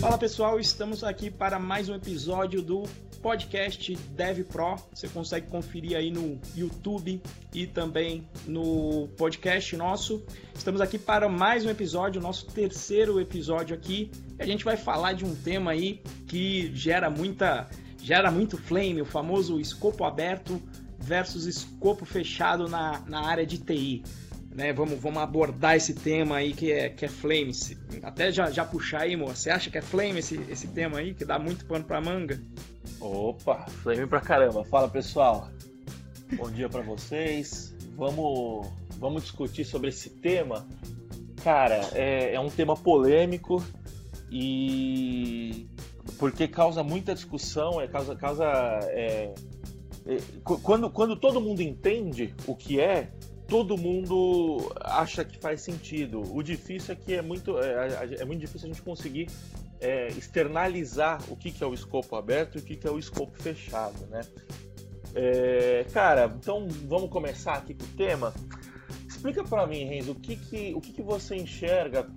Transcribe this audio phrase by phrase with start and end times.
[0.00, 2.84] Fala pessoal, estamos aqui para mais um episódio do
[3.20, 4.76] podcast Dev Pro.
[4.94, 7.20] Você consegue conferir aí no YouTube
[7.52, 10.24] e também no podcast nosso.
[10.54, 14.12] Estamos aqui para mais um episódio, nosso terceiro episódio aqui.
[14.38, 17.68] A gente vai falar de um tema aí que gera muita
[18.00, 20.62] gera muito flame, o famoso escopo aberto
[20.98, 24.02] versus escopo fechado na, na área de TI.
[24.52, 27.52] Né, vamos, vamos abordar esse tema aí que é, que é flame.
[28.02, 29.34] Até já, já puxar aí, moça.
[29.36, 32.38] Você acha que é flame esse, esse tema aí, que dá muito pano pra manga?
[33.00, 34.62] Opa, flame pra caramba.
[34.64, 35.48] Fala pessoal.
[36.36, 37.74] Bom dia para vocês.
[37.96, 40.66] Vamos, vamos discutir sobre esse tema.
[41.42, 43.64] Cara, é, é um tema polêmico
[44.30, 45.66] e
[46.18, 49.34] porque causa muita discussão, é causa, causa é,
[50.06, 53.10] é, quando, quando todo mundo entende o que é,
[53.52, 56.22] todo mundo acha que faz sentido.
[56.34, 59.28] O difícil é que é muito, é, é muito difícil a gente conseguir
[59.78, 62.98] é, externalizar o que, que é o escopo aberto e o que, que é o
[62.98, 64.22] escopo fechado, né?
[65.14, 68.32] É, cara, então vamos começar aqui com o tema.
[69.06, 72.08] Explica para mim, Renzo, o que que, o que que você enxerga,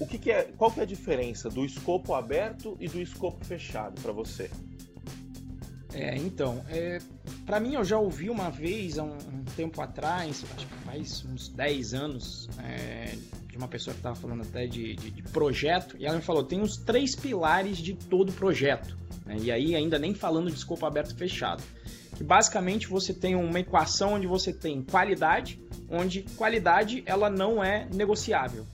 [0.00, 3.44] o que que é, qual que é a diferença do escopo aberto e do escopo
[3.44, 4.50] fechado para você?
[5.92, 6.98] É, então, é,
[7.46, 11.24] para mim eu já ouvi uma vez, há um, um, tempo atrás, acho que faz
[11.24, 15.96] uns 10 anos, é, de uma pessoa que estava falando até de, de, de, projeto,
[15.98, 19.98] e ela me falou, tem os três pilares de todo projeto, né, e aí ainda
[19.98, 21.62] nem falando de escopo aberto e fechado,
[22.16, 27.88] que basicamente você tem uma equação onde você tem qualidade, onde qualidade ela não é
[27.94, 28.66] negociável,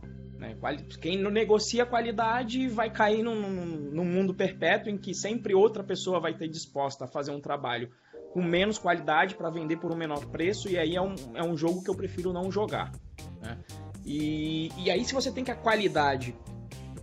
[0.45, 0.56] né?
[1.00, 6.20] Quem não negocia qualidade vai cair num, num, mundo perpétuo em que sempre outra pessoa
[6.20, 7.91] vai ter disposta a fazer um trabalho
[8.33, 11.56] com menos qualidade para vender por um menor preço, e aí é um, é um
[11.56, 12.92] jogo que eu prefiro não jogar.
[13.41, 13.56] Né?
[14.05, 16.34] E, e aí, se você tem que a qualidade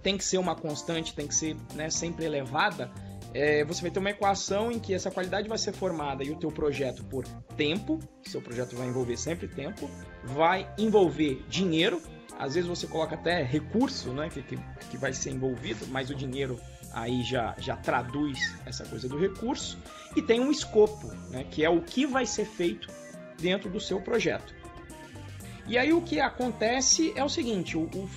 [0.03, 2.92] tem que ser uma constante, tem que ser né, sempre elevada,
[3.34, 6.35] é, você vai ter uma equação em que essa qualidade vai ser formada e o
[6.35, 7.25] teu projeto por
[7.56, 9.90] tempo, seu projeto vai envolver sempre tempo,
[10.24, 12.01] vai envolver dinheiro,
[12.38, 14.58] às vezes você coloca até recurso, né, que, que,
[14.90, 16.59] que vai ser envolvido, mas o dinheiro
[16.92, 19.78] aí já, já traduz essa coisa do recurso.
[20.16, 22.88] E tem um escopo, né, que é o que vai ser feito
[23.40, 24.53] dentro do seu projeto.
[25.68, 28.09] E aí o que acontece é o seguinte, o, o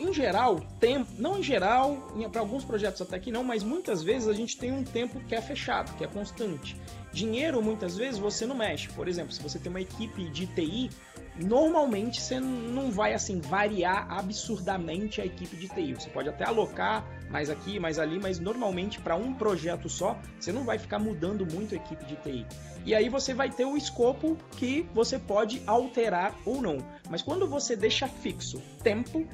[0.00, 4.28] em geral, tempo, não em geral, para alguns projetos até que não, mas muitas vezes
[4.28, 6.74] a gente tem um tempo que é fechado, que é constante.
[7.12, 8.88] Dinheiro, muitas vezes, você não mexe.
[8.88, 10.90] Por exemplo, se você tem uma equipe de TI,
[11.40, 15.94] normalmente você não vai assim variar absurdamente a equipe de TI.
[15.94, 20.52] Você pode até alocar mais aqui, mais ali, mas normalmente para um projeto só, você
[20.52, 22.46] não vai ficar mudando muito a equipe de TI.
[22.84, 26.78] E aí você vai ter o escopo que você pode alterar ou não.
[27.08, 29.26] Mas quando você deixa fixo tempo,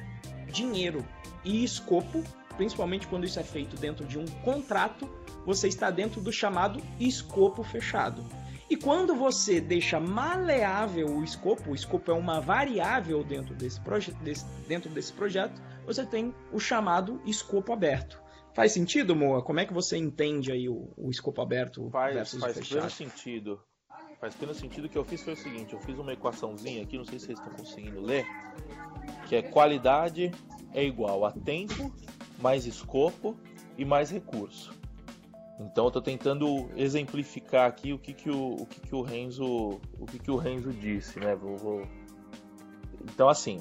[0.51, 1.05] dinheiro
[1.43, 2.23] e escopo,
[2.55, 5.09] principalmente quando isso é feito dentro de um contrato,
[5.45, 8.23] você está dentro do chamado escopo fechado.
[8.69, 13.79] E quando você deixa maleável o escopo, o escopo é uma variável dentro desse,
[14.21, 18.21] desse, dentro desse projeto, você tem o chamado escopo aberto.
[18.53, 19.41] Faz sentido, Moa?
[19.41, 22.81] Como é que você entende aí o, o escopo aberto faz, versus faz fechado?
[22.81, 23.63] Faz pleno sentido.
[24.19, 24.85] Faz pleno sentido.
[24.85, 27.27] O que eu fiz foi o seguinte, eu fiz uma equaçãozinha aqui, não sei se
[27.27, 28.25] vocês estão conseguindo ler,
[29.29, 30.31] que é qualidade
[30.73, 31.93] é igual a tempo
[32.39, 33.39] mais escopo
[33.77, 34.76] e mais recurso.
[35.59, 39.79] Então eu estou tentando exemplificar aqui o que, que, o, o, que, que o Renzo
[39.99, 41.35] o que, que o Renzo disse, né?
[41.35, 41.87] Vou, vou...
[43.03, 43.59] Então assim,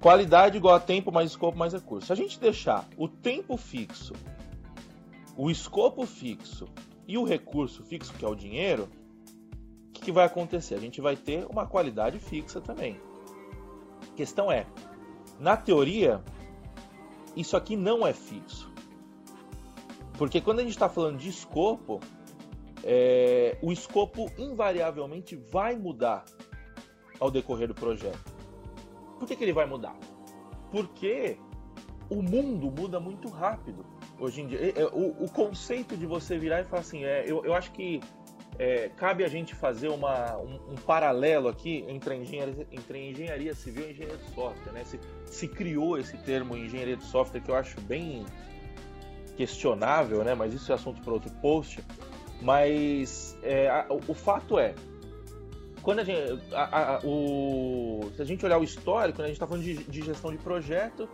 [0.00, 2.06] qualidade igual a tempo mais escopo mais recurso.
[2.06, 4.14] Se a gente deixar o tempo fixo,
[5.36, 6.68] o escopo fixo
[7.08, 8.88] e o recurso fixo, que é o dinheiro,
[9.88, 10.76] o que, que vai acontecer?
[10.76, 13.00] A gente vai ter uma qualidade fixa também.
[14.12, 14.66] A questão é,
[15.40, 16.22] na teoria,
[17.34, 18.75] isso aqui não é fixo.
[20.18, 22.00] Porque quando a gente está falando de escopo,
[22.82, 26.24] é, o escopo invariavelmente vai mudar
[27.18, 28.34] ao decorrer do projeto.
[29.18, 29.96] Por que, que ele vai mudar?
[30.70, 31.38] Porque
[32.10, 33.84] o mundo muda muito rápido
[34.18, 34.72] hoje em dia.
[34.76, 38.00] É, o, o conceito de você virar e falar assim, é, eu, eu acho que
[38.58, 43.54] é, cabe a gente fazer uma, um, um, paralelo aqui entre a engenharia, entre engenharia
[43.54, 44.72] civil e engenharia de software.
[44.72, 44.84] Né?
[44.84, 48.24] Se, se criou esse termo engenharia de software que eu acho bem
[49.36, 50.34] questionável, né?
[50.34, 51.80] Mas isso é assunto para outro post.
[52.40, 54.74] Mas é, a, o, fato é,
[55.82, 56.20] quando a gente,
[56.52, 59.74] a, a, o, se a gente olhar o histórico, né, a gente está falando de,
[59.84, 61.08] de, gestão de projeto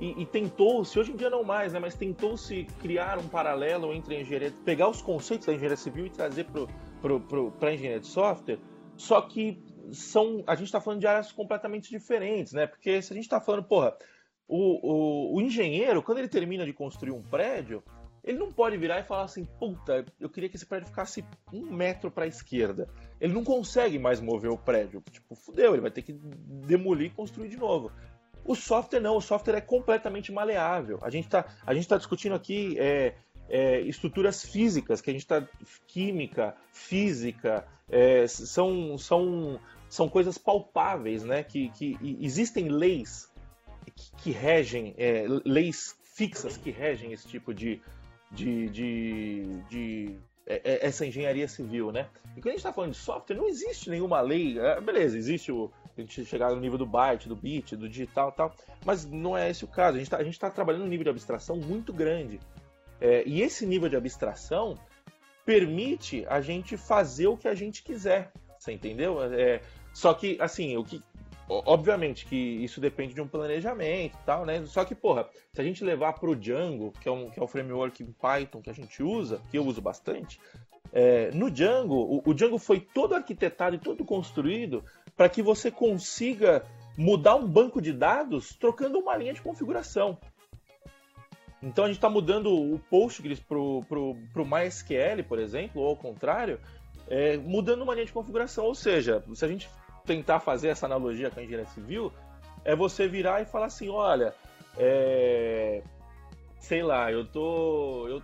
[0.00, 1.78] e, e tentou-se, hoje em dia não mais, né?
[1.78, 6.10] Mas tentou-se criar um paralelo entre a engenharia, pegar os conceitos da engenharia civil e
[6.10, 8.58] trazer para a engenharia de software.
[8.96, 10.44] Só que são.
[10.46, 12.66] A gente está falando de áreas completamente diferentes, né?
[12.66, 13.96] Porque se a gente está falando, porra,
[14.48, 17.82] o, o, o engenheiro, quando ele termina de construir um prédio,
[18.24, 21.70] ele não pode virar e falar assim, puta, eu queria que esse prédio ficasse um
[21.70, 22.88] metro para a esquerda.
[23.20, 25.02] Ele não consegue mais mover o prédio.
[25.10, 27.92] Tipo, fudeu, ele vai ter que demolir e construir de novo.
[28.44, 30.98] O software não, o software é completamente maleável.
[31.02, 33.14] A gente está tá discutindo aqui é,
[33.48, 35.46] é, estruturas físicas, que a gente está.
[35.86, 41.42] química, física, é, são, são, são coisas palpáveis, né?
[41.42, 43.30] Que, que existem leis
[44.18, 47.80] que, regem, é, leis fixas que regem esse tipo de,
[48.30, 52.08] de, de, de é, é, essa engenharia civil, né?
[52.36, 54.58] E quando a gente está falando de software, não existe nenhuma lei.
[54.58, 55.70] É, beleza, existe o.
[55.96, 58.54] A gente chegar no nível do byte, do bit, do digital tal,
[58.84, 59.96] mas não é esse o caso.
[59.96, 62.40] A gente está tá trabalhando um nível de abstração muito grande.
[63.00, 64.78] É, e esse nível de abstração
[65.44, 68.32] permite a gente fazer o que a gente quiser.
[68.58, 69.22] Você entendeu?
[69.22, 69.60] É,
[69.92, 71.02] só que, assim, o que,
[71.48, 74.64] Obviamente que isso depende de um planejamento e tal, né?
[74.66, 77.42] Só que, porra, se a gente levar para o Django, que é, um, que é
[77.42, 80.38] o framework em Python que a gente usa, que eu uso bastante,
[80.92, 84.84] é, no Django, o, o, Django foi todo arquitetado e todo construído
[85.16, 86.64] para que você consiga
[86.98, 90.18] mudar um banco de dados trocando uma linha de configuração.
[91.62, 96.60] Então a gente está mudando o Postgres para o MySQL, por exemplo, ou ao contrário,
[97.08, 98.64] é, mudando uma linha de configuração.
[98.64, 99.68] Ou seja, se a gente
[100.08, 102.10] tentar fazer essa analogia com a engenharia civil,
[102.64, 104.34] é você virar e falar assim, olha,
[104.78, 105.82] é...
[106.58, 108.08] sei lá, eu tô.
[108.08, 108.22] Eu...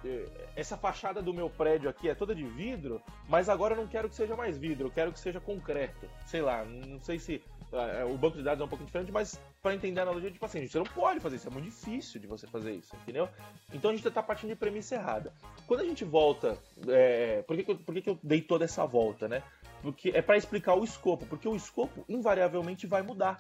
[0.57, 4.09] Essa fachada do meu prédio aqui é toda de vidro, mas agora eu não quero
[4.09, 6.09] que seja mais vidro, eu quero que seja concreto.
[6.27, 7.43] Sei lá, não sei se.
[7.75, 10.45] É, o banco de dados é um pouco diferente, mas para entender a analogia, tipo
[10.45, 13.29] assim, você não pode fazer isso, é muito difícil de você fazer isso, entendeu?
[13.73, 15.33] Então a gente está partindo de premissa errada.
[15.67, 16.57] Quando a gente volta,
[16.89, 19.43] é, por, que, que, eu, por que, que eu dei toda essa volta, né?
[19.85, 23.39] porque é para explicar o escopo, porque o escopo invariavelmente vai mudar.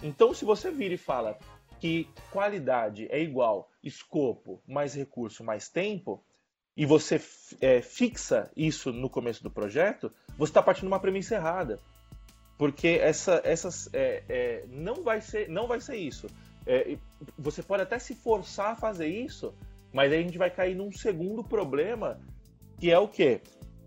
[0.00, 1.36] Então, se você vira e fala
[1.80, 6.24] que qualidade é igual escopo mais recurso mais tempo,
[6.76, 7.20] e você
[7.60, 11.80] é, fixa isso no começo do projeto, você está partindo de uma premissa errada.
[12.62, 16.28] Porque essa, essas, é, é, não, vai ser, não vai ser isso.
[16.64, 16.96] É,
[17.36, 19.52] você pode até se forçar a fazer isso,
[19.92, 22.20] mas aí a gente vai cair num segundo problema,
[22.78, 23.40] que é o quê?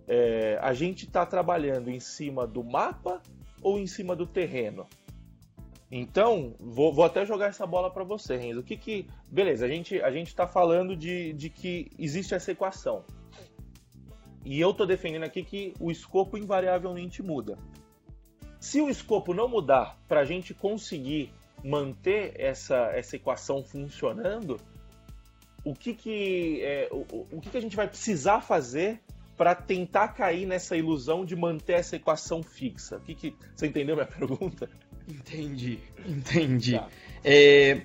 [0.07, 3.21] é, a gente está trabalhando em cima do mapa
[3.61, 4.87] ou em cima do terreno?
[5.91, 8.59] Então, vou, vou até jogar essa bola para você, Renzo.
[8.59, 9.07] O que que.
[9.27, 13.03] Beleza, a gente a está falando de, de que existe essa equação.
[14.43, 17.57] E eu estou defendendo aqui que o escopo invariavelmente muda.
[18.65, 21.31] Se o escopo não mudar para a gente conseguir
[21.63, 24.59] manter essa, essa equação funcionando,
[25.63, 28.99] o que que, é, o, o que, que a gente vai precisar fazer
[29.37, 32.97] para tentar cair nessa ilusão de manter essa equação fixa.
[32.97, 34.67] O que, que você entendeu minha pergunta?
[35.07, 36.73] Entendi, entendi.
[36.73, 36.89] Tá.
[37.23, 37.83] É,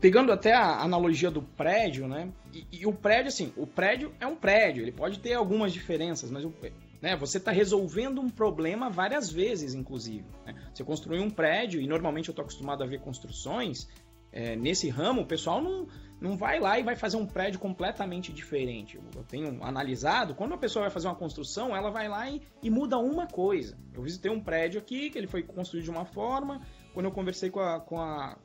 [0.00, 2.28] pegando até a analogia do prédio, né?
[2.52, 6.28] E, e, o prédio, assim, o prédio é um prédio, ele pode ter algumas diferenças,
[6.28, 6.52] mas o,
[7.00, 10.26] né, você está resolvendo um problema várias vezes, inclusive.
[10.46, 10.54] Né?
[10.72, 13.88] Você construiu um prédio, e normalmente eu estou acostumado a ver construções
[14.32, 15.86] é, nesse ramo, o pessoal não
[16.20, 18.98] não vai lá e vai fazer um prédio completamente diferente.
[19.14, 22.70] Eu tenho analisado, quando a pessoa vai fazer uma construção, ela vai lá e, e,
[22.70, 23.78] muda uma coisa.
[23.94, 26.60] Eu visitei um prédio aqui, que ele foi construído de uma forma,
[26.92, 28.36] quando eu conversei com, a, com, a,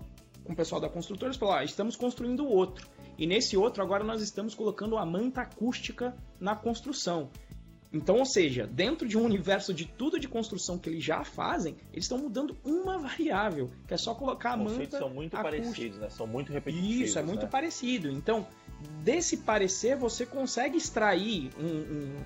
[0.44, 2.88] com o pessoal da construtora, eles falaram, ah, estamos construindo outro.
[3.18, 7.30] E nesse outro, agora nós estamos colocando a manta acústica na construção.
[7.94, 11.78] Então, ou seja, dentro de um universo de tudo de construção que eles já fazem,
[11.92, 14.98] eles estão mudando uma variável, que é só colocar a Os manta.
[14.98, 15.64] são muito acústica.
[15.64, 16.10] parecidos, né?
[16.10, 17.10] São muito repetitivos.
[17.10, 17.48] Isso, é muito né?
[17.48, 18.10] parecido.
[18.10, 18.48] Então,
[19.04, 22.24] desse parecer, você consegue extrair um,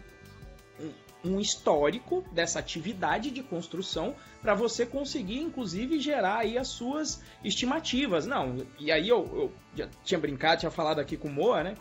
[0.86, 7.22] um, um histórico dessa atividade de construção para você conseguir, inclusive, gerar aí as suas
[7.44, 8.26] estimativas.
[8.26, 11.76] Não, e aí eu, eu já tinha brincado, tinha falado aqui com o Moa, né?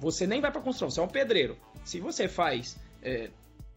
[0.00, 1.56] Você nem vai para construção, você é um pedreiro.
[1.84, 3.30] Se você faz é,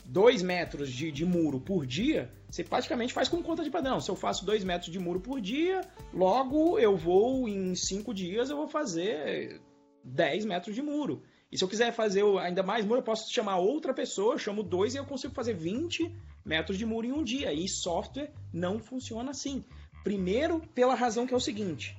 [0.05, 3.99] dois metros de, de, muro por dia, você praticamente faz com conta de padrão.
[3.99, 5.81] Se eu faço dois metros de muro por dia,
[6.13, 9.61] logo eu vou, em cinco dias, eu vou fazer
[10.03, 11.21] 10 metros de muro.
[11.51, 14.63] E se eu quiser fazer ainda mais muro, eu posso chamar outra pessoa, eu chamo
[14.63, 16.13] dois e eu consigo fazer 20
[16.45, 17.53] metros de muro em um dia.
[17.53, 19.63] E software não funciona assim.
[20.03, 21.97] Primeiro, pela razão que é o seguinte: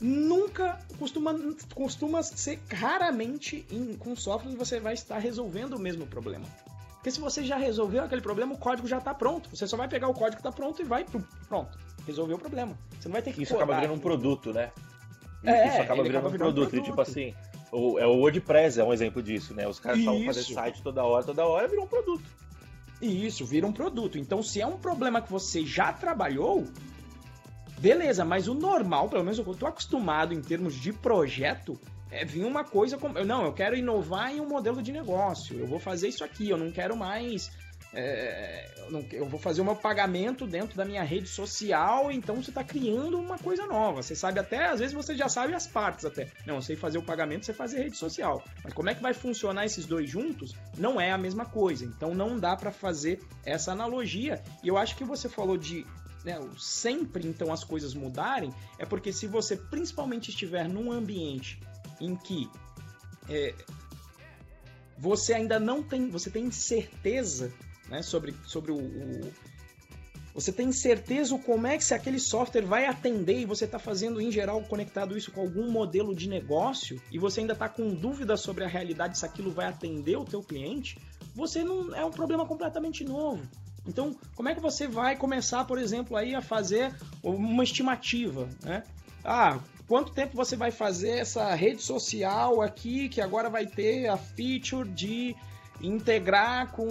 [0.00, 1.34] nunca costuma,
[1.74, 6.44] costuma ser raramente em, com software você vai estar resolvendo o mesmo problema.
[6.94, 9.48] Porque se você já resolveu aquele problema, o código já está pronto.
[9.54, 11.06] Você só vai pegar o código que está pronto e vai
[11.48, 11.78] pronto.
[12.06, 12.76] Resolveu o problema.
[12.98, 14.72] Você não vai ter que Isso acaba virando um produto, né?
[15.44, 16.70] É, Isso acaba virando acaba um produto.
[16.70, 16.86] produto.
[16.86, 17.34] E, tipo assim,
[17.70, 19.66] o, é o WordPress é um exemplo disso, né?
[19.68, 22.24] Os caras estavam fazendo site toda hora, toda hora, virou um produto.
[23.00, 24.18] Isso, vira um produto.
[24.18, 26.66] Então, se é um problema que você já trabalhou,
[27.78, 31.78] beleza, mas o normal, pelo menos eu estou acostumado em termos de projeto,
[32.10, 33.22] é vir uma coisa como.
[33.24, 35.58] Não, eu quero inovar em um modelo de negócio.
[35.58, 37.50] Eu vou fazer isso aqui, eu não quero mais
[37.92, 42.36] é, eu, não, eu, vou fazer o meu pagamento dentro da minha rede social, então
[42.36, 44.02] você está criando uma coisa nova.
[44.02, 46.28] Você sabe até, às vezes você já sabe as partes até.
[46.46, 48.44] Não, eu sei fazer o pagamento, você fazer rede social.
[48.62, 50.54] Mas como é que vai funcionar esses dois juntos?
[50.76, 51.84] Não é a mesma coisa.
[51.84, 54.42] Então não dá para fazer essa analogia.
[54.62, 55.86] E eu acho que você falou de
[56.24, 61.60] né, sempre então as coisas mudarem, é porque se você principalmente estiver num ambiente
[62.00, 62.48] em que
[63.28, 63.54] é,
[64.98, 67.52] você ainda não tem, você tem certeza
[67.88, 69.32] né, sobre, sobre o, o,
[70.34, 74.20] Você tem certeza como é que se aquele software vai atender e você está fazendo,
[74.20, 78.36] em geral, conectado isso com algum modelo de negócio e você ainda está com dúvida
[78.36, 80.98] sobre a realidade se aquilo vai atender o teu cliente,
[81.34, 83.42] você não é um problema completamente novo.
[83.88, 88.84] Então, como é que você vai começar, por exemplo, aí a fazer uma estimativa, né?
[89.24, 94.16] Ah, quanto tempo você vai fazer essa rede social aqui que agora vai ter a
[94.18, 95.34] feature de
[95.80, 96.86] integrar com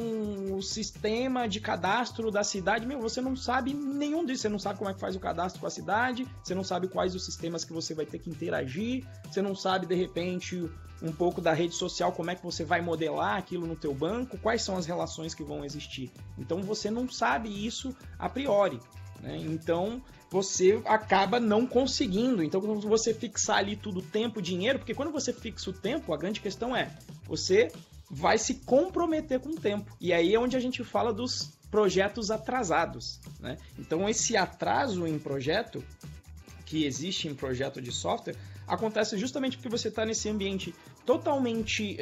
[0.54, 4.80] o sistema de cadastro da cidade, meu, você não sabe nenhum disso, você não sabe
[4.80, 7.66] como é que faz o cadastro com a cidade, você não sabe quais os sistemas
[7.66, 10.70] que você vai ter que interagir, você não sabe de repente
[11.02, 14.38] um pouco da rede social, como é que você vai modelar aquilo no teu banco,
[14.38, 16.12] quais são as relações que vão existir.
[16.38, 18.80] Então você não sabe isso a priori.
[19.22, 19.38] Né?
[19.38, 22.44] Então você acaba não conseguindo.
[22.44, 26.18] Então, quando você fixar ali tudo tempo, dinheiro, porque quando você fixa o tempo, a
[26.18, 26.92] grande questão é
[27.26, 27.72] você
[28.10, 29.96] vai se comprometer com o tempo.
[30.00, 33.20] E aí é onde a gente fala dos projetos atrasados.
[33.40, 33.58] Né?
[33.78, 35.84] Então, esse atraso em projeto
[36.66, 38.36] que existe em projeto de software
[38.68, 41.96] acontece justamente porque você está nesse ambiente totalmente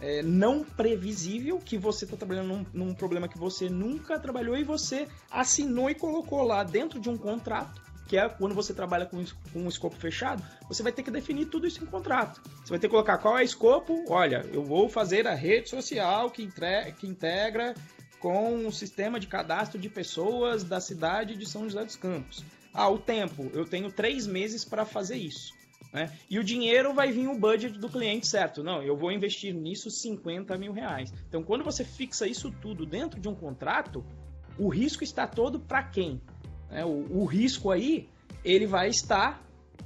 [0.00, 4.64] é, não previsível, que você está trabalhando num, num problema que você nunca trabalhou e
[4.64, 9.24] você assinou e colocou lá dentro de um contrato que é quando você trabalha com,
[9.54, 12.42] um escopo fechado, você vai ter que definir tudo isso em contrato.
[12.64, 15.68] Você vai ter que colocar qual é o escopo, olha, eu vou fazer a rede
[15.68, 17.72] social que, entre, que integra
[18.18, 22.44] com o sistema de cadastro de pessoas da cidade de São José dos Campos.
[22.74, 25.54] Ah, o tempo, eu tenho três meses para fazer isso.
[25.92, 26.12] Né?
[26.28, 28.64] E o dinheiro vai vir o budget do cliente, certo?
[28.64, 31.14] Não, eu vou investir nisso 50 mil reais.
[31.28, 34.04] Então, quando você fixa isso tudo dentro de um contrato,
[34.58, 36.20] o risco está todo para quem?
[36.70, 36.84] Né?
[36.84, 38.08] O, o, risco aí,
[38.44, 39.42] ele vai estar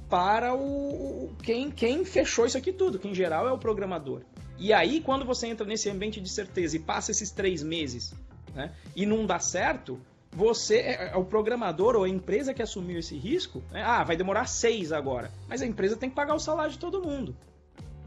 [0.09, 4.21] para o, quem, quem fechou isso aqui tudo, que em geral é o programador.
[4.57, 8.13] E aí, quando você entra nesse ambiente de certeza e passa esses três meses
[8.53, 9.99] né, e não dá certo,
[10.31, 13.61] você é, é o programador ou a empresa que assumiu esse risco.
[13.71, 15.31] Né, ah, vai demorar seis agora.
[15.47, 17.35] Mas a empresa tem que pagar o salário de todo mundo.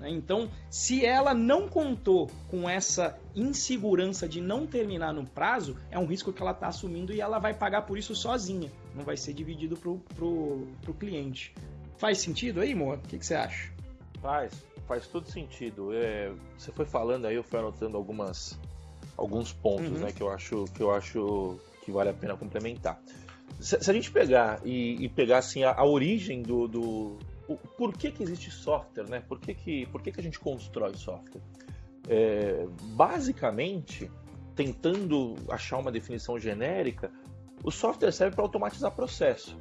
[0.00, 0.10] Né?
[0.10, 6.06] Então, se ela não contou com essa insegurança de não terminar no prazo, é um
[6.06, 8.70] risco que ela está assumindo e ela vai pagar por isso sozinha.
[8.94, 11.54] Não vai ser dividido pro, pro, pro cliente.
[11.98, 12.96] Faz sentido aí, Moa?
[12.96, 13.72] O que, que, você acha?
[14.20, 14.52] Faz,
[14.86, 15.92] faz todo sentido.
[15.92, 18.58] É, você foi falando aí, eu fui anotando algumas,
[19.16, 20.04] alguns pontos uhum.
[20.04, 23.00] né, que, eu acho, que eu acho que vale a pena complementar.
[23.58, 27.18] Se, se a gente pegar e, e pegar assim, a, a origem do, do
[27.56, 29.20] por que, que existe software, né?
[29.20, 31.40] Por que, que, por que, que a gente constrói software?
[32.08, 34.10] É, basicamente,
[34.54, 37.10] tentando achar uma definição genérica,
[37.62, 39.56] o software serve para automatizar processo.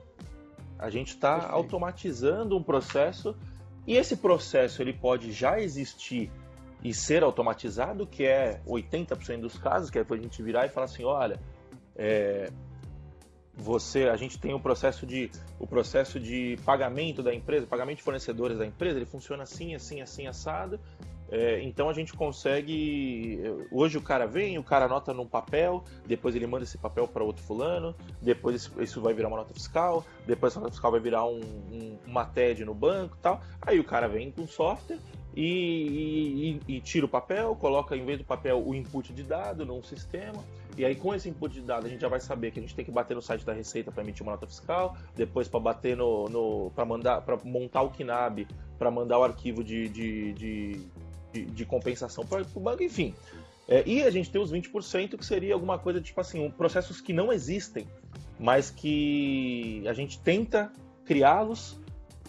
[0.77, 3.35] A gente está automatizando um processo
[3.85, 6.31] e esse processo ele pode já existir
[6.83, 10.85] e ser automatizado, que é 80% dos casos, que é a gente virar e falar
[10.85, 11.39] assim, olha,
[11.95, 12.51] é,
[13.57, 18.03] você a gente tem o processo de o processo de pagamento da empresa pagamento de
[18.03, 20.79] fornecedores da empresa ele funciona assim assim assim assado
[21.29, 26.35] é, então a gente consegue hoje o cara vem o cara anota num papel depois
[26.35, 30.53] ele manda esse papel para outro fulano depois isso vai virar uma nota fiscal depois
[30.53, 34.07] essa nota fiscal vai virar um, um, uma TED no banco tal aí o cara
[34.07, 34.99] vem com software
[35.39, 39.67] e, e, e, tira o papel, coloca em vez do papel o input de dado
[39.67, 40.43] num sistema.
[40.77, 42.75] E aí com esse input de dado a gente já vai saber que a gente
[42.75, 45.97] tem que bater no site da Receita para emitir uma nota fiscal, depois para bater
[45.97, 50.79] no, no para mandar, para montar o KNAB, para mandar o arquivo de, de, de,
[51.33, 53.15] de, de compensação para o banco, enfim.
[53.67, 57.11] É, e a gente tem os 20% que seria alguma coisa tipo assim, processos que
[57.11, 57.87] não existem,
[58.39, 60.71] mas que a gente tenta
[61.05, 61.77] criá-los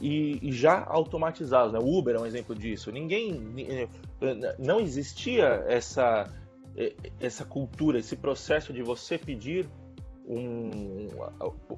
[0.00, 1.72] e, e já automatizados.
[1.72, 1.78] Né?
[1.78, 2.90] O Uber é um exemplo disso.
[2.90, 3.88] Ninguém.
[4.20, 6.32] Eh, não existia essa,
[7.20, 9.68] essa cultura, esse processo de você pedir
[10.28, 11.08] um,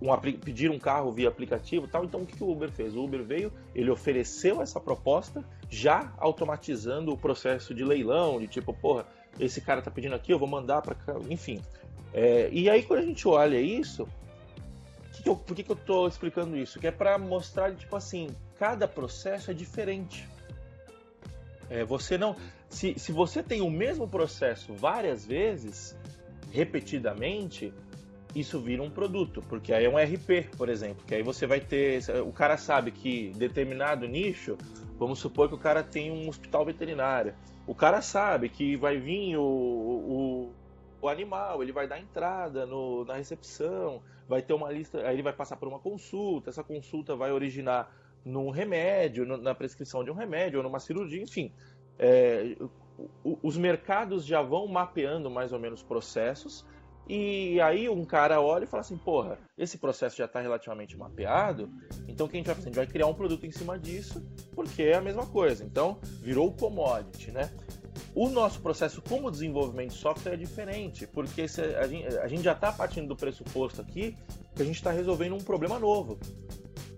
[0.03, 2.05] um, pedir um carro via aplicativo tal.
[2.05, 2.95] Então o que o Uber fez?
[2.95, 8.75] O Uber veio, ele ofereceu essa proposta já automatizando o processo de leilão, de tipo,
[8.75, 9.07] porra,
[9.39, 10.97] esse cara tá pedindo aqui, eu vou mandar para
[11.29, 11.63] enfim.
[12.13, 14.07] É, e aí quando a gente olha isso,
[15.13, 16.81] que que eu, por que, que eu tô explicando isso?
[16.81, 18.29] Que é para mostrar, tipo assim,
[18.59, 20.29] cada processo é diferente.
[21.69, 22.35] É, você não.
[22.71, 25.99] Se, se você tem o mesmo processo várias vezes,
[26.53, 27.75] repetidamente,
[28.35, 31.61] isso vira um produto, porque aí é um RP, por exemplo, que aí você vai
[31.61, 32.01] ter.
[32.25, 34.57] O cara sabe que determinado nicho,
[34.97, 37.35] vamos supor que o cara tem um hospital veterinário.
[37.67, 40.53] O cara sabe que vai vir o, o,
[41.03, 45.23] o animal, ele vai dar entrada no, na recepção, vai ter uma lista, aí ele
[45.23, 47.93] vai passar por uma consulta, essa consulta vai originar
[48.25, 51.53] num remédio, na prescrição de um remédio, ou numa cirurgia, enfim.
[52.03, 52.57] É,
[53.43, 56.65] os mercados já vão mapeando mais ou menos processos
[57.07, 61.69] e aí um cara olha e fala assim, porra, esse processo já está relativamente mapeado,
[62.07, 62.69] então o que a gente vai fazer?
[62.69, 65.65] A gente vai criar um produto em cima disso, porque é a mesma coisa.
[65.65, 67.51] Então, virou commodity, né?
[68.15, 73.09] O nosso processo como desenvolvimento de software é diferente, porque a gente, já está partindo
[73.09, 74.17] do pressuposto aqui
[74.55, 76.17] que a gente está resolvendo um problema novo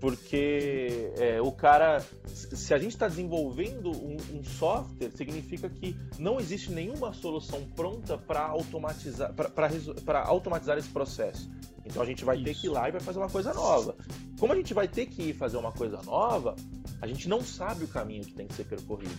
[0.03, 6.41] porque é, o cara, se a gente está desenvolvendo um, um, software, significa que não
[6.41, 11.49] existe nenhuma solução pronta para automatizar, para automatizar esse processo.
[11.85, 12.45] Então a gente vai Isso.
[12.45, 13.95] ter que ir lá e vai fazer uma coisa nova.
[14.41, 16.57] Como a gente vai ter que ir fazer uma coisa nova,
[17.01, 19.15] a gente não sabe o caminho que tem que ser percorrido.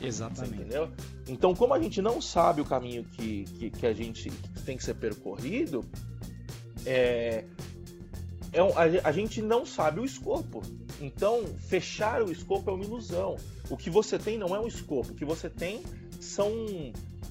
[0.00, 0.60] Exatamente.
[0.60, 0.92] Entendeu?
[1.26, 4.76] Então, como a gente não sabe o caminho que, que, que a gente que tem
[4.76, 5.84] que ser percorrido,
[6.86, 7.44] é,
[8.52, 10.62] é um, a, a gente não sabe o escopo.
[11.00, 13.36] Então, fechar o escopo é uma ilusão.
[13.68, 15.12] O que você tem não é um escopo.
[15.12, 15.82] O que você tem
[16.20, 16.50] são,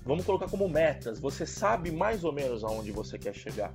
[0.05, 1.19] vamos colocar como metas.
[1.19, 3.73] Você sabe mais ou menos aonde você quer chegar.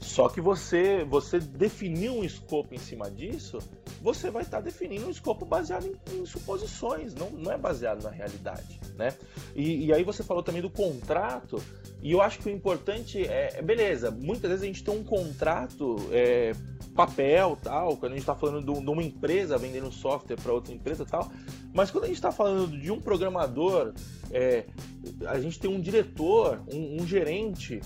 [0.00, 3.58] Só que você, você definiu um escopo em cima disso,
[4.00, 8.08] você vai estar definindo um escopo baseado em, em suposições, não, não é baseado na
[8.08, 9.12] realidade, né?
[9.54, 11.62] E, e aí você falou também do contrato.
[12.06, 15.02] E eu acho que o importante é, é beleza, muitas vezes a gente tem um
[15.02, 16.52] contrato, é,
[16.94, 21.04] papel tal, quando a gente está falando de, uma empresa vendendo software para outra empresa
[21.04, 21.28] tal,
[21.74, 23.92] mas quando a gente está falando de um programador,
[24.30, 24.66] é,
[25.26, 27.80] a gente tem um diretor, um, um gerente,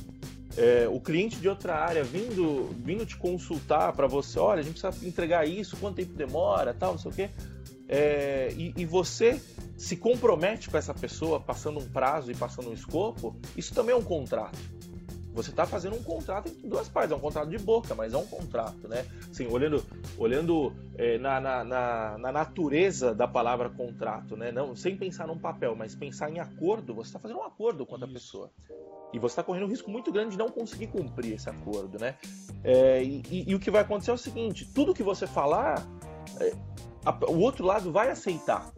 [0.55, 4.79] é, o cliente de outra área vindo, vindo te consultar para você, olha, a gente
[4.79, 7.31] precisa entregar isso, quanto tempo demora, tal, não sei o quê.
[7.89, 9.41] É, e, e, você
[9.81, 13.99] se compromete com essa pessoa passando um prazo e passando um escopo, isso também é
[13.99, 14.59] um contrato.
[15.33, 18.17] Você está fazendo um contrato entre duas partes, é um contrato de boca, mas é
[18.19, 19.07] um contrato, né?
[19.31, 19.83] Assim, olhando,
[20.19, 24.53] olhando é, na, na, na, na, natureza da palavra contrato, né?
[24.53, 27.97] Não, sem pensar num papel, mas pensar em acordo, você está fazendo um acordo com
[27.97, 28.51] a pessoa.
[29.15, 32.17] E você está correndo um risco muito grande de não conseguir cumprir esse acordo, né?
[32.63, 35.87] É, e, e, e, o que vai acontecer é o seguinte: tudo que você falar,
[36.39, 36.53] é,
[37.03, 38.71] a, o outro lado vai aceitar.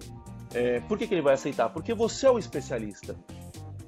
[0.54, 1.68] É, por que, que ele vai aceitar?
[1.70, 3.16] Porque você é o especialista.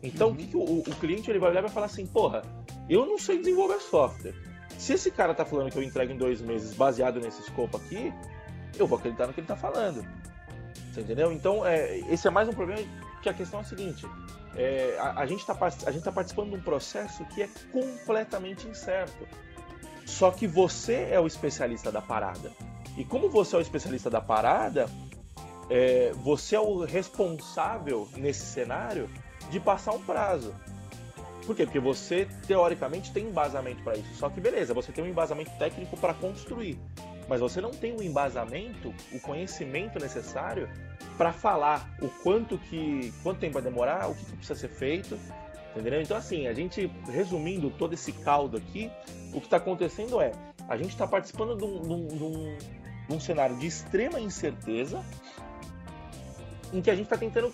[0.02, 0.34] Então, uhum.
[0.34, 2.42] o, que, que o, o, cliente ele vai olhar e vai falar assim: porra,
[2.88, 4.34] eu não sei desenvolver software.
[4.78, 8.12] Se esse cara tá falando que eu entrego em dois meses baseado nesse escopo aqui,
[8.78, 10.04] eu vou acreditar no que ele tá falando.
[10.92, 11.32] Você entendeu?
[11.32, 12.82] Então, é, esse é mais um problema
[13.22, 14.06] que a questão é a seguinte:
[14.54, 19.26] é, a, a, gente está tá participando de um processo que é completamente incerto.
[20.06, 22.52] Só que você é o especialista da parada.
[22.96, 24.86] E como você é o especialista da parada,
[25.70, 29.08] é, você é o responsável nesse cenário
[29.50, 30.54] de passar um prazo.
[31.46, 31.64] Por quê?
[31.64, 34.14] Porque você, teoricamente, tem embasamento para isso.
[34.14, 36.78] Só que beleza, você tem um embasamento técnico para construir.
[37.28, 40.68] Mas você não tem o embasamento, o conhecimento necessário
[41.16, 43.12] para falar o quanto que.
[43.22, 45.18] quanto tempo vai demorar, o que, que precisa ser feito.
[45.76, 46.00] Entendeu?
[46.00, 48.90] Então, assim, a gente, resumindo todo esse caldo aqui,
[49.32, 50.30] o que está acontecendo é,
[50.68, 52.56] a gente está participando de um, de, um, de, um,
[53.08, 55.04] de um cenário de extrema incerteza,
[56.74, 57.52] em que a gente está tentando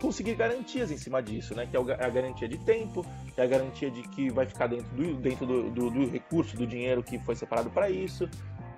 [0.00, 1.66] conseguir garantias em cima disso, né?
[1.66, 4.66] Que é, é a garantia de tempo, que é a garantia de que vai ficar
[4.66, 8.28] dentro do, dentro do, do, do recurso, do dinheiro que foi separado para isso,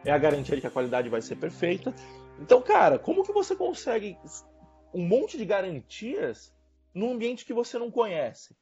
[0.05, 1.95] é a garantia de que a qualidade vai ser perfeita.
[2.41, 4.19] Então, cara, como que você consegue
[4.93, 6.53] um monte de garantias
[6.93, 8.57] num ambiente que você não conhece?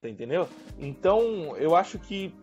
[0.00, 0.48] Você entendeu?
[0.78, 2.34] Então, eu acho que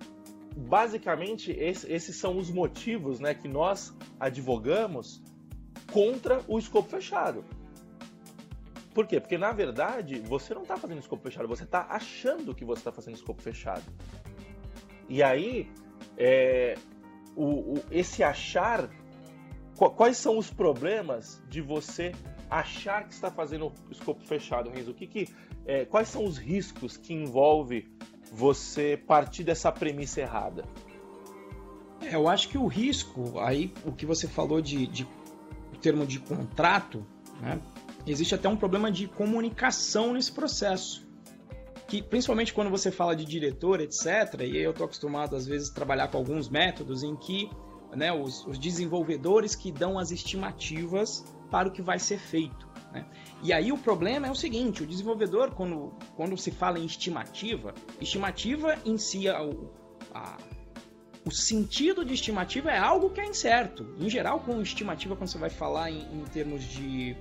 [0.55, 5.21] basicamente esses são os motivos né, que nós advogamos
[5.91, 7.43] contra o escopo fechado.
[8.93, 9.19] Por quê?
[9.19, 12.91] Porque na verdade você não está fazendo escopo fechado, você está achando que você está
[12.91, 13.83] fazendo escopo fechado.
[15.09, 15.69] E aí,
[16.17, 16.75] é,
[17.35, 18.89] o, o, esse achar,
[19.75, 22.13] quais são os problemas de você
[22.49, 24.91] achar que está fazendo escopo fechado, Renzo?
[24.91, 25.27] O que, que
[25.65, 27.91] é, quais são os riscos que envolve
[28.31, 30.63] você partir dessa premissa errada?
[32.01, 35.07] É, eu acho que o risco, aí o que você falou de, de
[35.85, 37.05] termo de contrato,
[37.39, 37.61] né?
[38.07, 41.05] existe até um problema de comunicação nesse processo.
[41.87, 45.73] Que principalmente quando você fala de diretor, etc., e eu estou acostumado às vezes a
[45.75, 47.51] trabalhar com alguns métodos em que
[47.95, 52.67] né, os, os desenvolvedores que dão as estimativas para o que vai ser feito.
[52.91, 53.05] Né?
[53.43, 57.75] E aí o problema é o seguinte: o desenvolvedor, quando, quando se fala em estimativa,
[58.01, 59.37] estimativa em si, a,
[60.15, 60.37] a,
[61.25, 63.85] o sentido de estimativa é algo que é incerto.
[63.99, 67.15] Em geral, com estimativa, quando você vai falar em, em termos de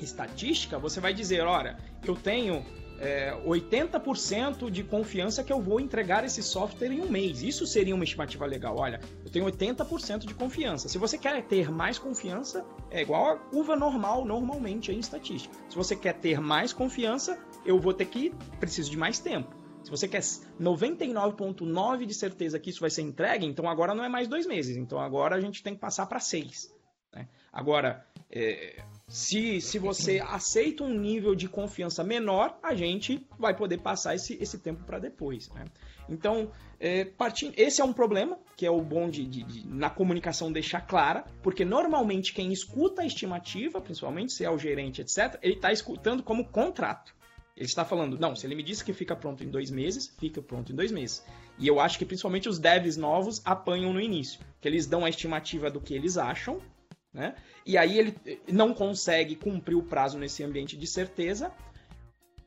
[0.00, 2.64] estatística, você vai dizer: olha, eu tenho
[2.98, 7.42] é, 80% de confiança que eu vou entregar esse software em um mês.
[7.42, 8.78] Isso seria uma estimativa legal.
[8.78, 10.88] Olha, eu tenho 80% de confiança.
[10.88, 15.54] Se você quer ter mais confiança, é igual a curva normal, normalmente em estatística.
[15.68, 19.61] Se você quer ter mais confiança, eu vou ter que preciso de mais tempo.
[19.84, 24.08] Se você quer 99,9% de certeza que isso vai ser entregue, então agora não é
[24.08, 24.76] mais dois meses.
[24.76, 26.72] Então agora a gente tem que passar para seis.
[27.12, 27.28] Né?
[27.52, 33.78] Agora, é, se, se você aceita um nível de confiança menor, a gente vai poder
[33.78, 35.50] passar esse, esse tempo para depois.
[35.50, 35.64] Né?
[36.08, 39.90] Então, é, partindo, esse é um problema, que é o bom de, de, de, na
[39.90, 45.38] comunicação deixar clara, porque normalmente quem escuta a estimativa, principalmente se é o gerente, etc.,
[45.42, 47.14] ele está escutando como contrato.
[47.56, 50.40] Ele está falando, não, se ele me disse que fica pronto em dois meses, fica
[50.40, 51.24] pronto em dois meses.
[51.58, 55.10] E eu acho que principalmente os devs novos apanham no início, que eles dão a
[55.10, 56.60] estimativa do que eles acham,
[57.12, 57.34] né?
[57.66, 58.16] E aí ele
[58.50, 61.52] não consegue cumprir o prazo nesse ambiente de certeza.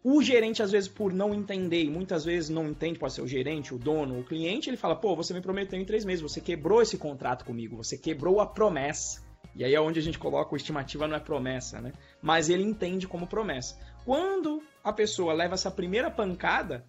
[0.04, 3.28] O gerente, às vezes, por não entender, e muitas vezes não entende, pode ser o
[3.28, 6.42] gerente, o dono, o cliente, ele fala: pô, você me prometeu em três meses, você
[6.42, 9.24] quebrou esse contrato comigo, você quebrou a promessa.
[9.56, 11.94] E aí é onde a gente coloca o estimativa não é promessa, né?
[12.22, 13.80] Mas ele entende como promessa.
[14.04, 16.86] Quando a pessoa leva essa primeira pancada,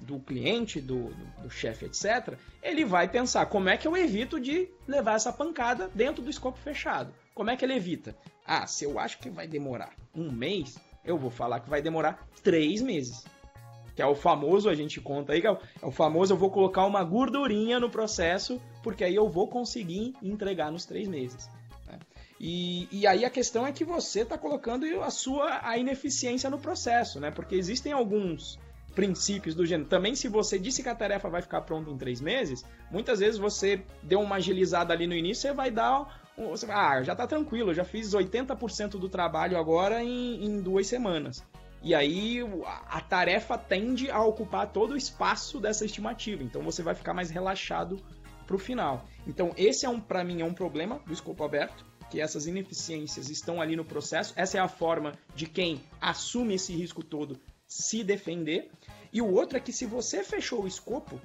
[0.00, 4.40] do cliente, do, do, do chefe, etc., ele vai pensar como é que eu evito
[4.40, 7.12] de levar essa pancada dentro do escopo fechado.
[7.34, 8.16] Como é que ele evita?
[8.46, 12.26] Ah, se eu acho que vai demorar um mês, eu vou falar que vai demorar
[12.42, 13.24] três meses.
[13.94, 16.38] Que é o famoso, a gente conta aí, que é o, é o famoso eu
[16.38, 21.48] vou colocar uma gordurinha no processo, porque aí eu vou conseguir entregar nos três meses.
[22.44, 26.58] E, e, aí a questão é que você está colocando a sua a ineficiência no
[26.58, 27.30] processo, né?
[27.30, 28.58] Porque existem alguns
[28.96, 29.88] princípios do gênero.
[29.88, 33.38] Também, se você disse que a tarefa vai ficar pronta em três meses, muitas vezes
[33.38, 36.20] você deu uma agilizada ali no início, você vai dar.
[36.36, 40.88] Você vai, ah, já tá tranquilo, já fiz 80% do trabalho agora em, em duas
[40.88, 41.44] semanas.
[41.80, 42.40] E aí
[42.88, 46.42] a tarefa tende a ocupar todo o espaço dessa estimativa.
[46.42, 48.00] Então você vai ficar mais relaxado
[48.46, 49.04] para o final.
[49.26, 53.30] Então esse é um para mim é um problema do escopo aberto, que essas ineficiências
[53.30, 54.34] estão ali no processo.
[54.36, 58.70] Essa é a forma de quem assume esse risco todo se defender.
[59.10, 61.18] E o outro é que se você fechou o escopo,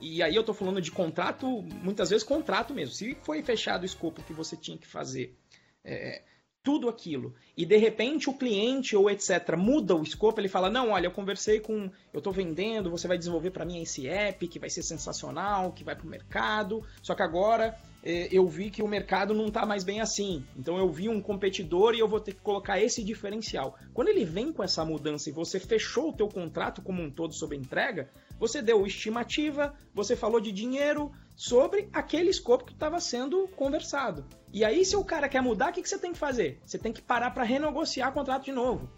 [0.00, 2.92] e aí eu tô falando de contrato, muitas vezes contrato mesmo.
[2.92, 5.38] Se foi fechado o escopo que você tinha que fazer
[5.84, 6.22] é,
[6.60, 10.90] tudo aquilo, e de repente o cliente ou etc muda o escopo, ele fala: Não,
[10.90, 11.88] olha, eu conversei com.
[12.12, 15.84] Eu tô vendendo, você vai desenvolver para mim esse app que vai ser sensacional, que
[15.84, 20.00] vai pro mercado, só que agora eu vi que o mercado não está mais bem
[20.00, 20.44] assim.
[20.56, 23.78] Então eu vi um competidor e eu vou ter que colocar esse diferencial.
[23.94, 27.32] Quando ele vem com essa mudança e você fechou o teu contrato como um todo
[27.32, 33.48] sobre entrega, você deu estimativa, você falou de dinheiro sobre aquele escopo que estava sendo
[33.56, 34.26] conversado.
[34.52, 36.60] E aí se o cara quer mudar, o que, que você tem que fazer?
[36.64, 38.88] Você tem que parar para renegociar o contrato de novo.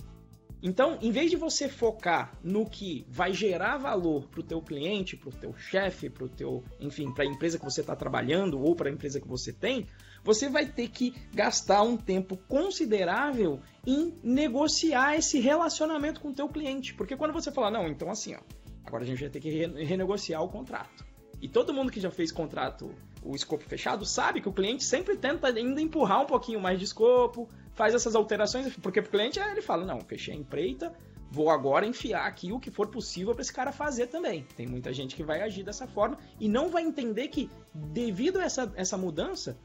[0.62, 5.16] Então, em vez de você focar no que vai gerar valor para o teu cliente,
[5.16, 8.59] para o teu chefe, para o teu, enfim, para a empresa que você está trabalhando
[8.61, 9.87] ou para a empresa que você tem,
[10.25, 16.49] você vai ter que gastar um tempo considerável em negociar esse relacionamento com o teu
[16.49, 18.40] cliente, porque quando você falar não, então assim, ó,
[18.85, 19.51] agora a gente vai ter que
[19.85, 21.05] renegociar o contrato.
[21.40, 22.90] E todo mundo que já fez contrato,
[23.23, 26.87] o escopo fechado, sabe que o cliente sempre tenta ainda empurrar um pouquinho mais de
[26.87, 30.93] escopo, faz essas alterações, porque pro cliente ele fala: não, fechei a empreita,
[31.31, 34.45] vou agora enfiar aqui o que for possível para esse cara fazer também.
[34.57, 38.45] Tem muita gente que vai agir dessa forma e não vai entender que, devido a
[38.45, 39.57] essa, essa mudança,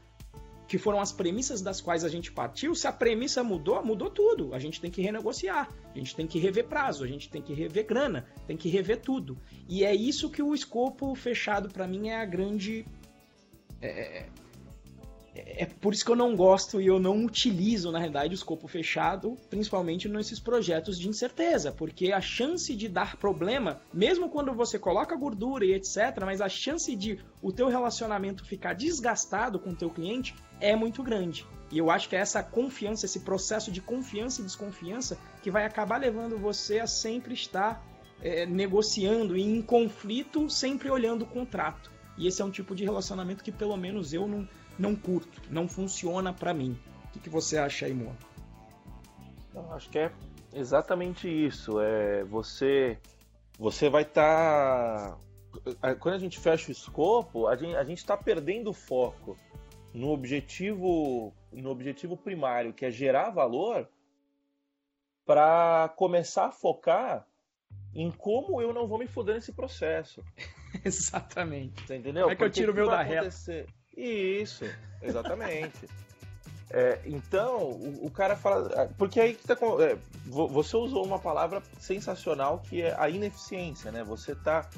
[0.68, 4.54] que foram as premissas das quais a gente partiu, se a premissa mudou, mudou tudo.
[4.54, 7.52] A gente tem que renegociar, a gente tem que rever prazo, a gente tem que
[7.52, 9.36] rever grana, tem que rever tudo.
[9.68, 12.86] E é isso que o escopo fechado para mim é a grande.
[13.80, 14.28] É,
[15.34, 18.68] é por isso que eu não gosto e eu não utilizo, na realidade, o escopo
[18.68, 24.78] fechado, principalmente nesses projetos de incerteza, porque a chance de dar problema, mesmo quando você
[24.78, 29.76] coloca gordura e etc, mas a chance de o teu relacionamento ficar desgastado com o
[29.76, 31.46] teu cliente é muito grande.
[31.70, 35.64] E eu acho que é essa confiança, esse processo de confiança e desconfiança que vai
[35.64, 37.82] acabar levando você a sempre estar
[38.20, 41.90] é, negociando e em conflito, sempre olhando o contrato.
[42.18, 44.46] E esse é um tipo de relacionamento que pelo menos eu não
[44.78, 46.78] não curto, não funciona para mim.
[47.06, 48.16] O que, que, você acha aí, Moa?
[49.54, 50.12] Eu acho que é
[50.52, 51.80] exatamente isso.
[51.80, 52.98] É você
[53.58, 55.16] você vai estar
[55.80, 55.94] tá...
[55.96, 59.36] quando a gente fecha o escopo, a gente está perdendo o foco
[59.92, 63.86] no objetivo no objetivo primário, que é gerar valor,
[65.24, 67.26] para começar a focar
[67.94, 70.24] em como eu não vou me foder nesse processo.
[70.84, 71.86] exatamente.
[71.86, 72.22] Você entendeu?
[72.22, 73.30] Como é que eu tiro o meu da reta?
[73.96, 74.64] Isso,
[75.00, 75.88] exatamente.
[76.74, 78.88] É, então, o, o, cara fala.
[78.96, 79.54] Porque aí que tá.
[79.80, 84.02] É, você usou uma palavra sensacional que é a ineficiência, né?
[84.02, 84.70] Você tá,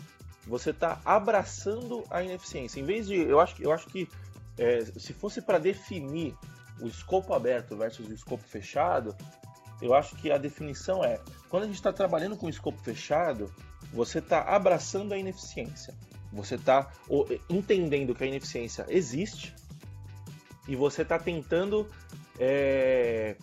[0.44, 2.81] você tá abraçando a ineficiência.
[2.81, 3.14] Em vez de.
[3.14, 4.09] Eu acho, eu acho que
[4.59, 6.37] é, se fosse para definir
[6.81, 9.16] o escopo aberto versus o escopo fechado,
[9.81, 13.55] eu acho que a definição é: quando a gente está trabalhando com escopo fechado,
[13.92, 15.94] você está abraçando a ineficiência.
[16.35, 16.92] Você está
[17.49, 19.55] entendendo que a ineficiência existe
[20.66, 21.88] e você está tentando
[22.38, 23.37] é,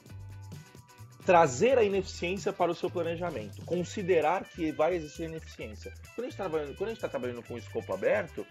[1.25, 5.93] trazer a ineficiência para o seu planejamento, considerar que vai existir ineficiência.
[6.15, 8.45] Quando a gente está trabalhando, tá com o escopo aberto,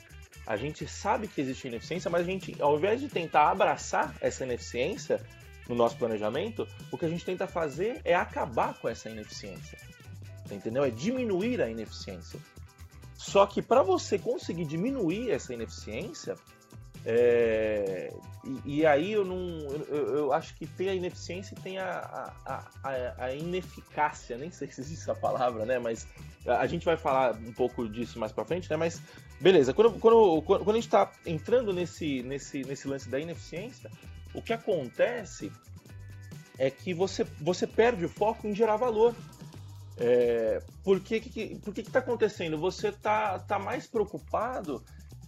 [0.47, 4.45] a gente sabe que existe ineficiência, mas a gente, ao invés de tentar abraçar essa
[4.45, 5.21] ineficiência
[5.69, 9.79] no nosso planejamento, o que a gente tenta fazer é acabar com essa ineficiência.
[10.51, 10.85] Entendeu?
[10.85, 12.41] É diminuir a ineficiência.
[13.21, 16.37] Só que para você conseguir diminuir essa ineficiência,
[17.05, 18.11] é,
[18.65, 19.59] e, e, aí eu não.
[19.89, 24.51] Eu, eu, acho que tem a ineficiência e tem a, a, a, a, ineficácia, nem
[24.51, 25.79] sei se existe essa palavra, né?
[25.79, 26.09] Mas
[26.47, 28.77] a, gente vai falar um pouco disso mais pra frente, né?
[28.79, 29.03] Mas
[29.39, 33.91] beleza, quando, quando, quando a gente está entrando nesse, nesse, nesse lance da ineficiência,
[34.33, 35.53] o que acontece
[36.59, 39.15] é que você, você perde o foco em gerar valor.
[40.01, 42.59] É, por que que, que que tá acontecendo?
[42.59, 44.83] Você tá, tá mais preocupado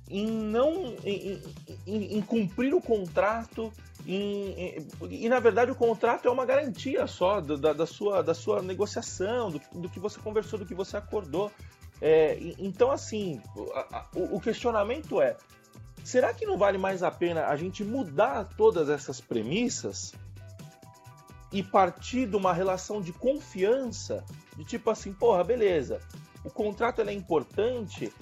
[0.08, 1.42] em não em,
[1.86, 3.70] em, em cumprir o contrato
[4.06, 8.62] em, e na verdade o contrato é uma garantia só da, da, sua, da sua
[8.62, 11.52] negociação, do, do que você conversou, do que você acordou.
[12.00, 13.40] É, então, assim,
[13.74, 15.36] a, o questionamento é:
[16.02, 20.12] será que não vale mais a pena a gente mudar todas essas premissas
[21.52, 24.24] e partir de uma relação de confiança,
[24.56, 26.00] de tipo assim, porra, beleza,
[26.44, 28.12] o contrato é importante,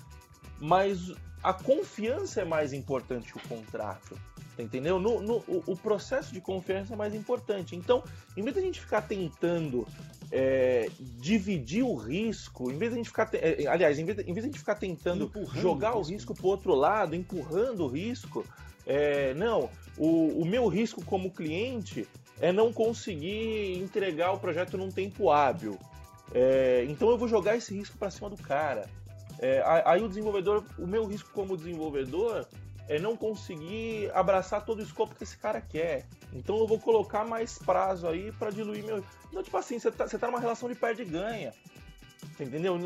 [0.59, 1.13] mas
[1.43, 4.19] a confiança é mais importante que o contrato.
[4.59, 4.99] Entendeu?
[4.99, 7.75] No, no, o, processo de confiança é mais importante.
[7.75, 8.05] Então,
[8.37, 9.87] em vez de a gente ficar tentando
[10.31, 13.31] é, dividir o risco, em vez de a gente ficar.
[13.33, 16.01] É, aliás, em vez de, em vez de a gente ficar tentando empurrando jogar o
[16.01, 18.45] risco, risco para o outro lado, empurrando o risco,
[18.87, 22.07] é, não, o, o meu risco como cliente
[22.41, 25.79] é não conseguir entregar o projeto num tempo hábil.
[26.33, 28.89] É, então eu vou jogar esse risco para cima do cara.
[29.39, 32.47] É, aí o desenvolvedor, o meu risco como desenvolvedor
[32.89, 36.07] é não conseguir abraçar todo o escopo que esse cara quer.
[36.33, 39.05] Então eu vou colocar mais prazo aí para diluir meu.
[39.33, 41.53] Não, tipo assim, você tá, tá numa relação de perde-ganha.
[42.39, 42.79] Entendeu?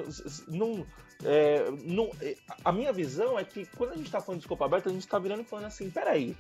[0.49, 0.87] Não,
[1.25, 4.63] é, não, é, a minha visão é que quando a gente está falando de escopo
[4.65, 6.37] aberto, a gente está virando e falando assim: peraí,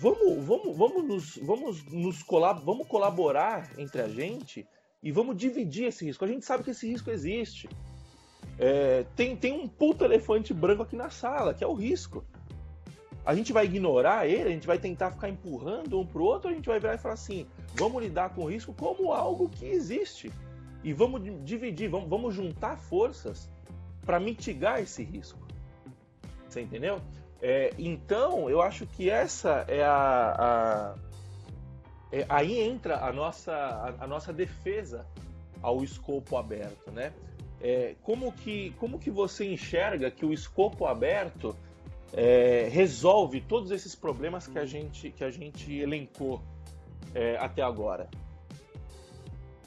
[0.00, 4.66] vamos, vamos, vamos, nos, vamos, nos colab vamos colaborar entre a gente
[5.02, 6.24] e vamos dividir esse risco.
[6.24, 7.68] A gente sabe que esse risco existe.
[8.58, 12.24] É, tem, tem um puto elefante branco aqui na sala, que é o risco.
[13.24, 16.54] A gente vai ignorar ele, a gente vai tentar ficar empurrando um pro outro, a
[16.54, 20.30] gente vai virar e falar assim: vamos lidar com o risco como algo que existe.
[20.84, 23.50] E vamos dividir, vamos, vamos juntar forças
[24.04, 25.38] para mitigar esse risco.
[26.48, 27.00] Você entendeu?
[27.40, 30.36] É, então, eu acho que essa é a.
[30.38, 30.94] a
[32.12, 35.06] é, aí entra a nossa, a, a nossa defesa
[35.60, 37.12] ao escopo aberto, né?
[37.60, 41.56] É, como, que, como que você enxerga que o escopo aberto
[42.12, 46.42] é, resolve todos esses problemas que a gente, que a gente elencou
[47.14, 48.08] é, até agora?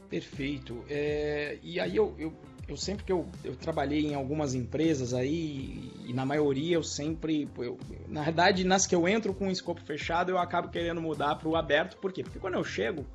[0.10, 0.84] Perfeito.
[0.90, 2.34] É, e aí eu, eu,
[2.70, 7.50] eu, sempre que eu, eu trabalhei em algumas empresas aí, e na maioria eu sempre.
[7.58, 7.78] Eu,
[8.08, 11.50] na verdade, nas que eu entro com o escopo fechado, eu acabo querendo mudar para
[11.50, 11.98] o aberto.
[11.98, 12.24] Por quê?
[12.24, 13.06] Porque quando eu chego,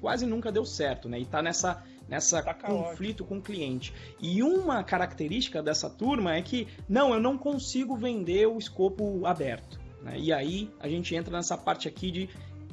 [0.00, 1.18] quase nunca deu certo, né?
[1.20, 3.92] E tá nessa nessa tá conflito com o cliente.
[4.20, 9.80] E uma característica dessa turma é que, não, eu não consigo vender o escopo aberto.
[10.02, 10.18] Né?
[10.18, 12.28] E aí a gente entra nessa parte aqui de,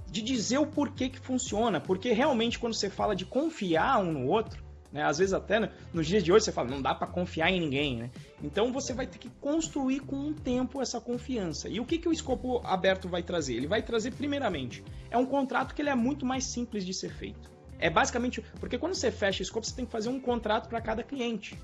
[0.09, 4.27] de dizer o porquê que funciona, porque realmente quando você fala de confiar um no
[4.27, 5.03] outro, né?
[5.03, 7.97] Às vezes até nos dias de hoje você fala, não dá para confiar em ninguém,
[7.97, 8.11] né?
[8.43, 11.69] Então você vai ter que construir com o tempo essa confiança.
[11.69, 13.55] E o que, que o escopo aberto vai trazer?
[13.55, 17.11] Ele vai trazer, primeiramente, é um contrato que ele é muito mais simples de ser
[17.11, 17.49] feito.
[17.79, 18.41] É basicamente.
[18.59, 21.57] Porque quando você fecha escopo, você tem que fazer um contrato para cada cliente.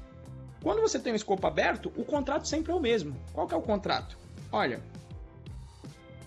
[0.62, 3.16] Quando você tem um escopo aberto, o contrato sempre é o mesmo.
[3.32, 4.18] Qual que é o contrato?
[4.52, 4.82] Olha,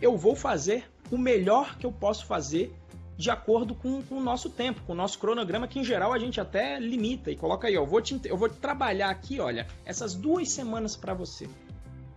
[0.00, 2.72] eu vou fazer o melhor que eu posso fazer
[3.20, 6.18] de acordo com, com, o nosso tempo, com o nosso cronograma, que em geral a
[6.18, 9.66] gente até limita e coloca aí, ó, eu vou, te, eu vou trabalhar aqui, olha,
[9.84, 11.46] essas duas semanas para você.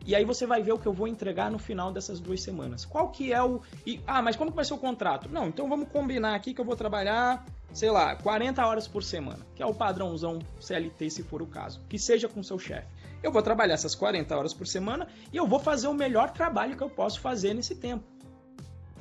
[0.06, 2.86] E aí você vai ver o que eu vou entregar no final dessas duas semanas.
[2.86, 3.62] Qual que é o.
[3.86, 5.28] E, ah, mas como que vai ser o contrato?
[5.30, 9.46] Não, então vamos combinar aqui que eu vou trabalhar, sei lá, 40 horas por semana,
[9.56, 11.82] que é o padrãozão CLT se for o caso.
[11.90, 12.88] Que seja com seu chefe.
[13.22, 16.78] Eu vou trabalhar essas 40 horas por semana e eu vou fazer o melhor trabalho
[16.78, 18.13] que eu posso fazer nesse tempo.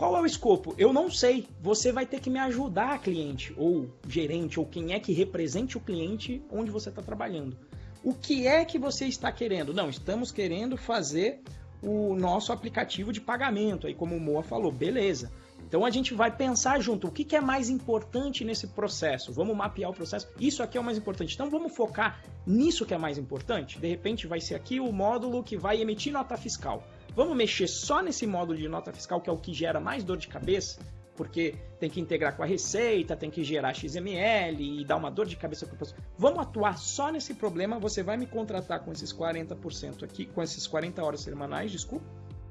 [0.02, 0.74] Qual é o escopo?
[0.76, 1.46] Eu não sei.
[1.60, 5.80] Você vai ter que me ajudar, cliente, ou gerente, ou quem é que represente o
[5.80, 7.56] cliente onde você está trabalhando.
[8.02, 9.72] O que é que você está querendo?
[9.72, 11.40] Não, estamos querendo fazer
[11.80, 13.86] o nosso aplicativo de pagamento.
[13.86, 15.30] Aí, como o Moa falou, beleza.
[15.68, 19.32] Então a gente vai pensar junto o que, que é mais importante nesse processo.
[19.32, 20.28] Vamos mapear o processo.
[20.36, 21.34] Isso aqui é o mais importante.
[21.34, 23.78] Então vamos focar nisso que é mais importante.
[23.78, 26.82] De repente vai ser aqui o módulo que vai emitir nota fiscal.
[27.14, 30.16] Vamos mexer só nesse módulo de nota fiscal que é o que gera mais dor
[30.16, 30.80] de cabeça?
[31.16, 35.26] porque tem que integrar com a receita, tem que gerar XML e dar uma dor
[35.26, 39.12] de cabeça para o Vamos atuar só nesse problema, você vai me contratar com esses
[39.12, 42.06] 40% aqui, com esses 40 horas semanais, desculpa.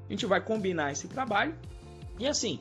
[0.08, 1.54] A gente vai combinar esse trabalho.
[2.18, 2.60] E assim,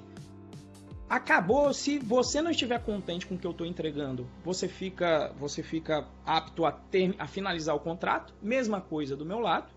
[1.10, 5.62] acabou, se você não estiver contente com o que eu estou entregando, você fica, você
[5.62, 8.34] fica apto a, ter, a finalizar o contrato.
[8.42, 9.70] Mesma coisa do meu lado.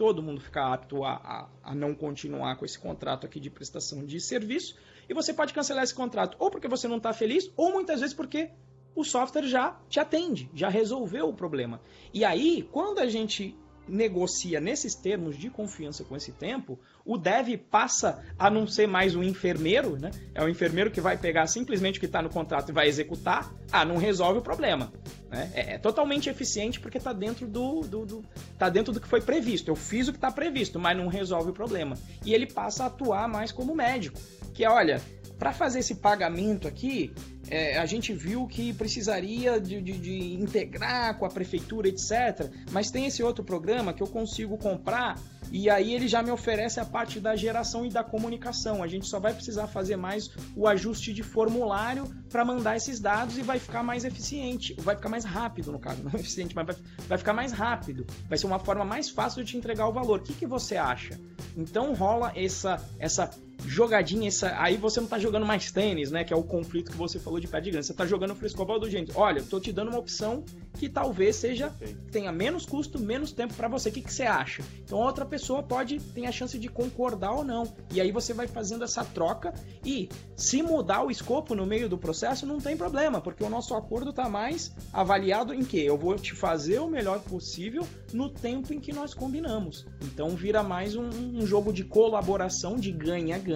[0.00, 4.02] Todo mundo fica apto a, a, a não continuar com esse contrato aqui de prestação
[4.02, 4.74] de serviço
[5.06, 8.14] e você pode cancelar esse contrato ou porque você não está feliz, ou muitas vezes
[8.14, 8.48] porque
[8.94, 11.82] o software já te atende, já resolveu o problema.
[12.14, 13.54] E aí, quando a gente
[13.90, 19.14] negocia nesses termos de confiança com esse tempo, o dev passa a não ser mais
[19.14, 20.10] um enfermeiro, né?
[20.34, 23.52] É o enfermeiro que vai pegar simplesmente o que está no contrato e vai executar.
[23.72, 24.92] Ah, não resolve o problema.
[25.28, 25.50] Né?
[25.54, 28.24] É, é, totalmente eficiente porque está dentro do, do, do,
[28.58, 29.68] tá dentro do que foi previsto.
[29.68, 31.96] Eu fiz o que está previsto, mas não resolve o problema.
[32.24, 34.18] E ele passa a atuar mais como médico
[34.60, 35.00] que é, olha,
[35.40, 37.14] para fazer esse pagamento aqui,
[37.48, 42.52] é, a gente viu que precisaria de, de, de, integrar com a prefeitura, etc.
[42.70, 45.18] Mas tem esse outro programa que eu consigo comprar
[45.50, 48.82] e aí ele já me oferece a parte da geração e da comunicação.
[48.82, 53.36] A gente só vai precisar fazer mais o ajuste de formulário para mandar esses dados
[53.36, 56.76] e vai ficar mais eficiente, vai ficar mais rápido no caso, não eficiente, mas vai,
[57.08, 58.06] vai ficar mais rápido.
[58.28, 60.20] Vai ser uma forma mais fácil de te entregar o valor.
[60.20, 61.18] O que, que você acha?
[61.56, 63.30] Então rola essa essa
[63.66, 66.24] jogadinha, essa, aí você não tá jogando mais tênis, né?
[66.24, 67.82] Que é o conflito que você falou de pé de grana.
[67.82, 69.12] Você tá jogando frescobol do gente.
[69.14, 70.44] Olha, tô te dando uma opção
[70.78, 71.72] que talvez seja
[72.10, 73.88] tenha menos custo, menos tempo para você.
[73.88, 74.62] O que, que você acha?
[74.84, 77.72] Então outra pessoa pode ter a chance de concordar ou não.
[77.92, 79.52] E aí você vai fazendo essa troca
[79.84, 83.74] e se mudar o escopo no meio do processo não tem problema, porque o nosso
[83.74, 88.72] acordo tá mais avaliado em que eu vou te fazer o melhor possível no tempo
[88.72, 89.86] em que nós combinamos.
[90.02, 93.49] Então vira mais um, um jogo de colaboração, de ganha-ganha,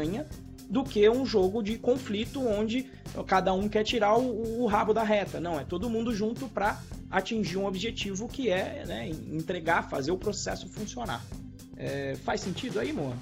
[0.69, 2.91] do que um jogo de conflito onde
[3.27, 5.41] cada um quer tirar o, o rabo da reta.
[5.41, 6.81] Não, é todo mundo junto para
[7.11, 11.25] atingir um objetivo que é né, entregar, fazer o processo funcionar.
[11.77, 13.17] É, faz sentido aí, Moa?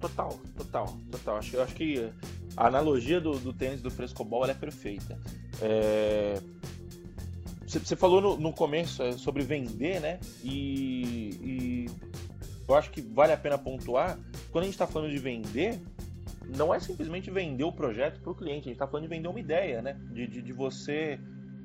[0.00, 1.36] Total, total, total.
[1.36, 2.10] Acho, eu acho que
[2.56, 5.18] a analogia do, do tênis do frescobol é perfeita.
[5.60, 6.40] É...
[7.66, 10.18] Você falou no, no, começo é, sobre vender, né?
[10.42, 11.90] E, e,
[12.68, 14.18] eu acho que vale a pena pontuar.
[14.50, 15.80] Quando a gente está falando de vender,
[16.56, 18.60] não é simplesmente vender o projeto para o cliente.
[18.60, 19.96] A gente está falando de vender uma ideia, né?
[20.12, 21.18] De, de, de, você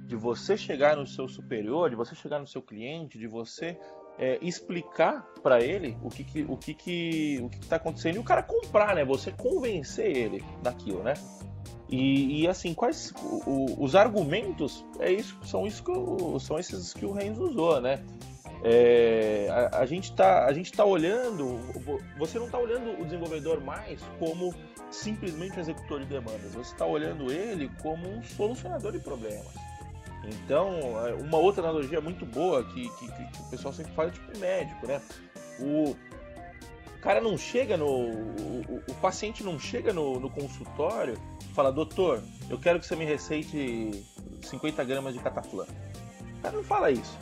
[0.08, 3.78] de você chegar no seu superior, de você chegar no seu cliente, de você
[4.18, 8.20] é, explicar para ele o que, que o que, que o que está acontecendo e
[8.20, 9.04] o cara comprar, né?
[9.04, 11.16] Você convencer ele daquilo, né?
[11.90, 13.14] E, e assim, quais
[13.46, 17.82] o, os argumentos é isso, são isso que o, são esses que o Renzo usou,
[17.82, 18.04] né?
[18.68, 21.60] É, a, a, gente tá, gente tá olhando,
[22.18, 24.56] você não está olhando o desenvolvedor mais como
[24.90, 29.54] simplesmente executor de demandas, você está olhando ele como um solucionador de problemas.
[30.24, 34.12] Então, é, uma outra analogia muito boa que, que, que o pessoal sempre fala é
[34.12, 35.00] tipo médico, né?
[35.60, 35.96] O,
[37.06, 37.86] cara não chega no.
[37.86, 42.96] O, o paciente não chega no, no, consultório e fala, doutor, eu quero que você
[42.96, 44.04] me receite
[44.42, 45.66] 50 gramas de cataflã.
[46.40, 47.16] O cara não fala isso.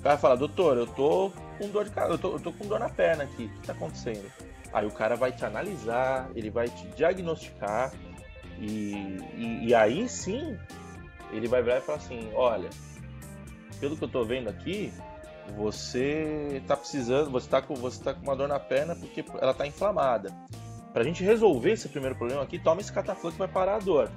[0.00, 2.80] O cara fala, doutor, eu tô com dor de eu tô, eu tô com dor
[2.80, 4.32] na perna aqui, o que tá acontecendo?
[4.72, 7.92] Aí o cara vai te analisar, ele vai te diagnosticar
[8.58, 10.58] e, e, e aí sim
[11.30, 12.70] ele vai virar e falar assim: olha,
[13.78, 14.90] pelo que eu tô vendo aqui,
[15.54, 19.52] você tá precisando, você tá com, você tá com uma dor na perna porque ela
[19.52, 20.34] tá inflamada.
[20.94, 24.10] Pra gente resolver esse primeiro problema aqui, toma esse cataflã que vai parar a dor.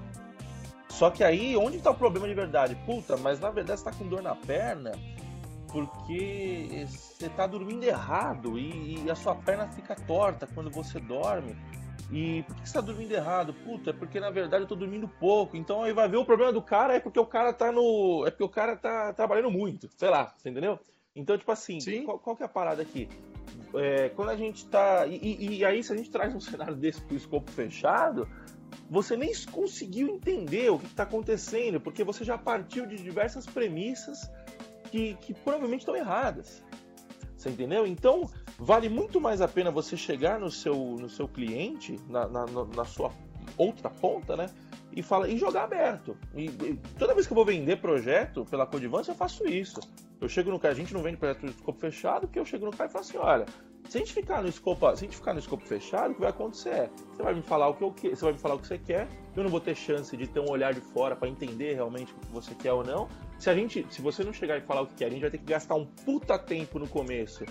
[0.88, 2.74] Só que aí, onde tá o problema de verdade?
[2.86, 4.94] Puta, mas na verdade você tá com dor na perna
[5.74, 11.58] porque você tá dormindo errado e, e a sua perna fica torta quando você dorme.
[12.12, 13.56] E por que você está dormindo errado?
[13.56, 15.58] Puta, é porque na verdade eu tô dormindo pouco.
[15.58, 18.24] Então aí vai ver o problema do cara é porque o cara tá no.
[18.28, 19.90] É porque o cara tá trabalhando muito.
[19.98, 20.80] Sei lá, você entendeu?
[21.16, 23.10] Então, tipo assim, qual, qual, que é a parada aqui?
[23.74, 25.08] É, quando a gente tá.
[25.08, 28.28] E, e, aí, se a gente traz um cenário desse pro escopo fechado,
[28.90, 34.30] você nem conseguiu entender o que está acontecendo, porque você já partiu de diversas premissas
[34.94, 36.64] que, que provavelmente estão erradas.
[37.36, 37.88] Você entendeu?
[37.88, 38.30] Então,
[38.60, 42.86] vale muito mais a pena você chegar no seu, no seu cliente, na, na, na
[42.86, 43.12] sua
[43.58, 44.46] outra ponta, né?
[44.96, 46.16] E, fala, e jogar aberto.
[46.36, 49.80] E, e, toda vez que eu vou vender projeto pela Codivance, eu faço isso.
[50.22, 52.66] Eu chego no cara, a gente não vende projeto de escopo fechado, porque eu chego
[52.66, 53.46] no cara e falo assim, olha,
[53.90, 56.22] se a gente ficar no escopo, se a gente ficar no escopo fechado, o que
[56.22, 58.56] vai acontecer é, você vai me falar o que eu quero, você vai me falar
[58.56, 61.16] o que você quer, eu não vou ter chance de ter um olhar de fora
[61.16, 63.10] para entender realmente o que você quer ou não.
[63.44, 65.30] Se a gente, se você não chegar e falar o que quer, a gente vai
[65.30, 67.44] ter que gastar um puta tempo no começo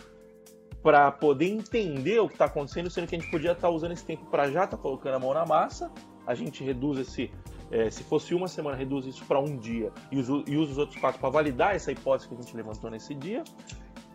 [0.82, 3.93] para poder entender o que está acontecendo, sendo que a gente podia estar tá usando
[3.93, 5.93] esse tempo para já estar tá colocando a mão na massa.
[6.26, 7.30] A gente reduz esse,
[7.70, 10.78] é, se fosse uma semana, reduz isso para um dia e usa, e usa os
[10.78, 13.45] outros quatro para validar essa hipótese que a gente levantou nesse dia.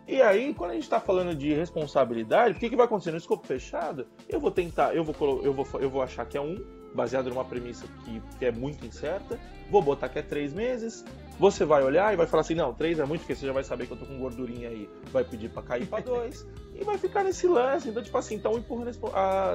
[0.07, 3.17] E aí, quando a gente está falando de responsabilidade, o que, que vai acontecer no
[3.17, 4.07] escopo fechado?
[4.27, 6.57] Eu vou tentar, eu vou, eu vou, eu vou achar que é um,
[6.95, 11.05] baseado numa premissa que, que é muito incerta, vou botar que é três meses,
[11.39, 13.63] você vai olhar e vai falar assim, não, três é muito, porque você já vai
[13.63, 16.97] saber que eu tô com gordurinha aí, vai pedir para cair para dois, e vai
[16.97, 17.89] ficar nesse lance.
[17.89, 18.91] Então, tipo assim, tá um empurrando,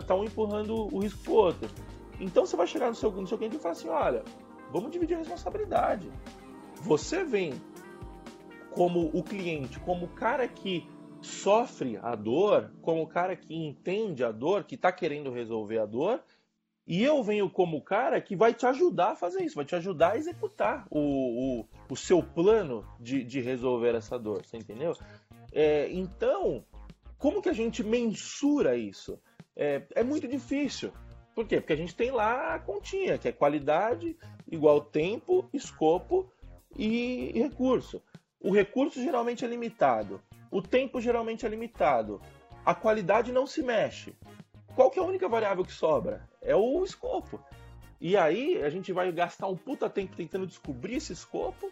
[0.06, 1.68] tá um empurrando o risco pro outro.
[2.20, 4.22] Então você vai chegar no seu, no seu cliente e falar assim, olha,
[4.70, 6.08] vamos dividir a responsabilidade.
[6.82, 7.54] Você vem
[8.70, 10.88] como o cliente, como o cara que
[11.20, 15.86] sofre a dor, como o cara que entende a dor, que está querendo resolver a
[15.86, 16.20] dor,
[16.86, 19.74] e eu venho como o cara que vai te ajudar a fazer isso, vai te
[19.76, 24.92] ajudar a executar o, o, o seu plano de, de resolver essa dor, você entendeu?
[25.52, 26.64] É, então,
[27.18, 29.18] como que a gente mensura isso?
[29.54, 30.92] É, é muito difícil.
[31.34, 31.60] Por quê?
[31.60, 34.16] Porque a gente tem lá a continha, que é qualidade
[34.50, 36.30] igual tempo, escopo
[36.76, 38.02] e, recurso.
[38.40, 40.20] O recurso geralmente é limitado,
[40.50, 42.20] o tempo geralmente é limitado,
[42.64, 44.14] a qualidade não se mexe.
[44.74, 46.28] Qual que é a única variável que sobra?
[46.42, 47.40] É o escopo.
[48.00, 51.70] E aí a gente vai gastar um puta tempo tentando descobrir esse escopo,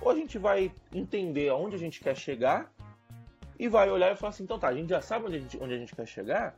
[0.00, 2.70] ou a gente vai entender aonde a gente quer chegar
[3.58, 5.58] e vai olhar e falar assim, então tá, a gente já sabe onde a gente,
[5.62, 6.54] onde a gente quer chegar,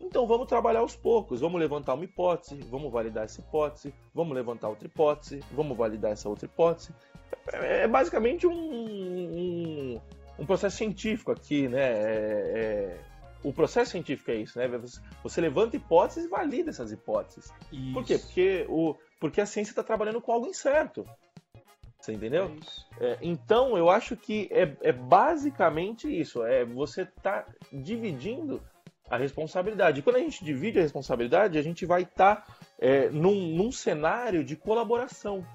[0.00, 4.68] então vamos trabalhar aos poucos, vamos levantar uma hipótese, vamos validar essa hipótese, vamos levantar
[4.68, 6.92] outra hipótese, vamos validar essa outra hipótese,
[7.52, 10.00] é, é basicamente um, um,
[10.38, 11.80] um, processo científico aqui, né?
[11.80, 13.00] É, é,
[13.44, 14.66] o processo científico é isso, né?
[15.22, 17.52] Você levanta hipóteses e valida essas hipóteses.
[17.70, 17.92] Isso.
[17.92, 18.18] Por quê?
[18.18, 21.06] Porque, o, porque a ciência está trabalhando com algo incerto.
[22.00, 22.56] Você entendeu?
[23.00, 26.42] É é, então, eu acho que é, é basicamente isso.
[26.42, 28.62] É você está dividindo
[29.08, 30.00] a responsabilidade.
[30.00, 33.70] E quando a gente divide a responsabilidade, a gente vai estar tá, é, num, num
[33.70, 35.46] cenário de colaboração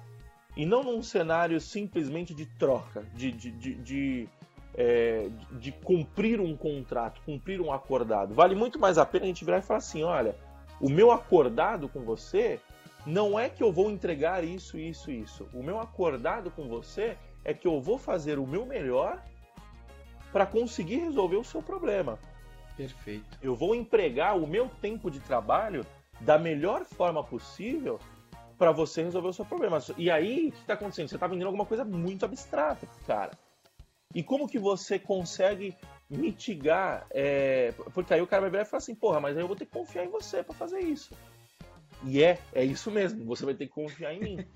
[0.56, 4.28] e não num cenário simplesmente de troca, de, de, de, de,
[4.74, 8.34] é, de cumprir um contrato, cumprir um acordado.
[8.34, 10.34] Vale muito mais a pena a gente virar e falar assim: olha,
[10.80, 12.60] o meu acordado com você
[13.06, 15.48] não é que eu vou entregar isso, isso, isso.
[15.52, 19.22] O meu acordado com você é que eu vou fazer o meu melhor
[20.32, 22.18] para conseguir resolver o seu problema.
[22.76, 23.38] Perfeito.
[23.42, 25.84] Eu vou empregar o meu tempo de trabalho
[26.20, 27.98] da melhor forma possível
[28.56, 29.78] para você resolver o seu problema.
[29.96, 31.08] E aí, o que está acontecendo?
[31.08, 33.32] Você está vendendo alguma coisa muito abstrata, cara.
[34.14, 35.76] E como que você consegue
[36.08, 37.06] mitigar?
[37.10, 37.72] É...
[37.94, 39.66] Porque aí o cara vai virar e falar assim, porra, mas aí eu vou ter
[39.66, 41.14] que confiar em você para fazer isso.
[42.04, 44.46] E é, é isso mesmo, você vai ter que confiar em mim.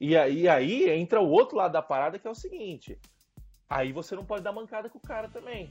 [0.00, 2.98] e aí, aí entra o outro lado da parada que é o seguinte:
[3.68, 5.68] aí você não pode dar mancada com o cara também.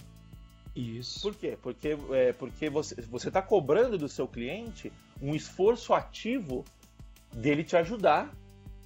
[0.75, 1.21] Isso.
[1.21, 1.57] Por quê?
[1.61, 4.91] Porque, é, porque você está cobrando do seu cliente
[5.21, 6.63] um esforço ativo
[7.31, 8.33] dele te ajudar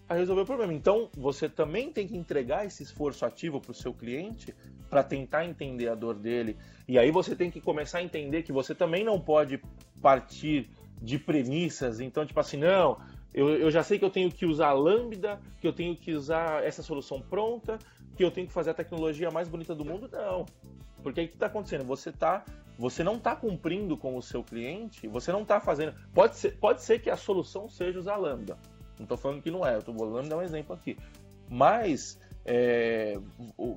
[0.09, 0.73] a resolver o problema.
[0.73, 4.53] Então, você também tem que entregar esse esforço ativo para o seu cliente
[4.89, 6.57] para tentar entender a dor dele.
[6.87, 9.61] E aí você tem que começar a entender que você também não pode
[10.01, 10.69] partir
[11.01, 11.99] de premissas.
[11.99, 12.97] Então, tipo assim, não,
[13.33, 16.13] eu, eu já sei que eu tenho que usar a Lambda, que eu tenho que
[16.13, 17.77] usar essa solução pronta,
[18.15, 20.09] que eu tenho que fazer a tecnologia mais bonita do mundo.
[20.11, 20.45] Não.
[21.03, 21.83] Porque aí o que está acontecendo?
[21.83, 22.45] Você tá,
[22.79, 25.93] você não está cumprindo com o seu cliente, você não está fazendo.
[26.13, 28.57] Pode ser, pode ser que a solução seja usar Lambda.
[28.97, 30.97] Não estou falando que não é, eu estou falando dar um exemplo aqui.
[31.49, 33.19] Mas é,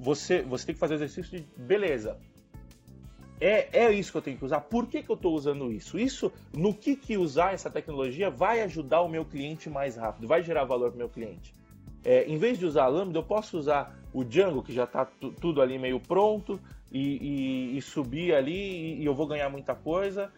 [0.01, 2.19] você, você tem que fazer o exercício de beleza.
[3.41, 4.61] É, é isso que eu tenho que usar.
[4.61, 5.99] Por que, que eu estou usando isso?
[5.99, 10.43] Isso, no que, que usar essa tecnologia vai ajudar o meu cliente mais rápido, vai
[10.43, 11.55] gerar valor para o meu cliente.
[12.05, 15.07] É, em vez de usar a Lambda, eu posso usar o Django, que já está
[15.41, 16.61] tudo ali meio pronto,
[16.93, 20.31] e, e, e subir ali e, e eu vou ganhar muita coisa.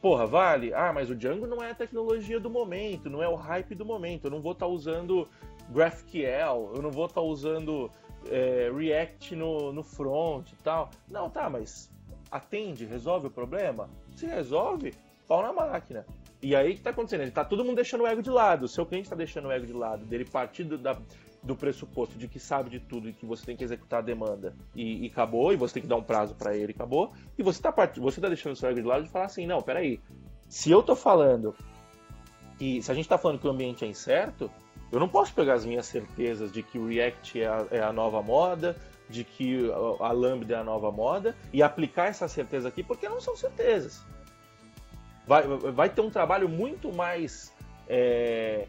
[0.00, 0.72] Porra, vale?
[0.72, 3.84] Ah, mas o Django não é a tecnologia do momento, não é o hype do
[3.84, 4.26] momento.
[4.26, 5.28] Eu não vou estar tá usando
[5.70, 7.90] GraphQL, eu não vou estar tá usando
[8.26, 10.90] é, React no, no front e tal.
[11.08, 11.90] Não, tá, mas
[12.30, 13.90] atende, resolve o problema?
[14.14, 14.94] Se resolve,
[15.26, 16.06] pau na máquina.
[16.40, 17.22] E aí o que está acontecendo?
[17.22, 18.64] Ele tá todo mundo deixando o ego de lado.
[18.64, 20.96] O seu cliente está deixando o ego de lado, dele partir da,
[21.42, 24.54] do pressuposto de que sabe de tudo e que você tem que executar a demanda
[24.74, 27.12] e, e acabou, e você tem que dar um prazo para ele e acabou.
[27.38, 29.62] E você está você tá deixando o seu ego de lado de falar assim: não,
[29.62, 30.00] peraí,
[30.48, 31.54] se eu estou falando
[32.60, 34.50] e se a gente está falando que o ambiente é incerto,
[34.90, 37.92] eu não posso pegar as minhas certezas de que o React é a, é a
[37.92, 38.76] nova moda,
[39.08, 39.70] de que
[40.00, 44.02] a Lambda é a nova moda e aplicar essa certeza aqui, porque não são certezas.
[45.26, 47.52] Vai, vai ter um trabalho muito mais
[47.86, 48.66] é,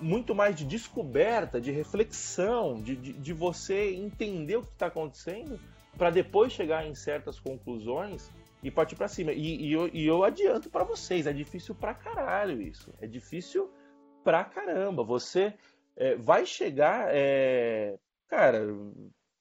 [0.00, 5.58] muito mais de descoberta, de reflexão, de, de, de você entender o que está acontecendo
[5.96, 8.30] para depois chegar em certas conclusões
[8.62, 9.32] e partir para cima.
[9.32, 12.92] E, e, eu, e eu adianto para vocês, é difícil pra caralho isso.
[13.00, 13.70] É difícil
[14.22, 15.04] pra caramba.
[15.04, 15.54] Você
[15.96, 17.08] é, vai chegar.
[17.10, 17.96] É...
[18.28, 18.66] Cara,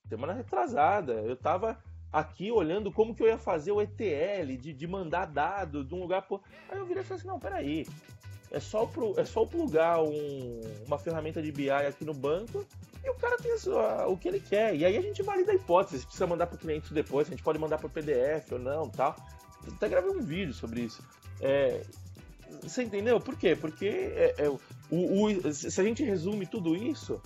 [0.08, 4.88] semana retrasada, eu tava aqui olhando como que eu ia fazer o ETL, de, de
[4.88, 6.22] mandar dado de um lugar.
[6.28, 6.42] Pro...
[6.70, 7.86] Aí eu virei e falei assim: não, peraí.
[8.54, 12.64] É só, pro, é só plugar um, uma ferramenta de BI aqui no banco
[13.04, 13.52] e o cara tem
[14.08, 14.76] o que ele quer.
[14.76, 17.32] E aí a gente valida a hipótese, se precisa mandar para o cliente depois, a
[17.32, 19.16] gente pode mandar por PDF ou não, tal.
[19.66, 21.02] Eu até gravei um vídeo sobre isso.
[21.42, 21.82] É,
[22.62, 23.20] você entendeu?
[23.20, 23.56] Por quê?
[23.56, 24.60] Porque é, é, o,
[24.92, 27.20] o, se a gente resume tudo isso,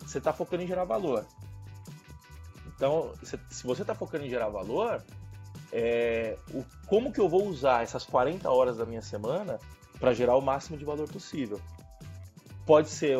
[0.00, 1.26] você está focando em gerar valor.
[2.76, 3.12] Então,
[3.50, 5.02] se você está focando em gerar valor,
[5.72, 9.58] é, o, como que eu vou usar essas 40 horas da minha semana
[9.98, 11.60] para gerar o máximo de valor possível.
[12.66, 13.16] Pode ser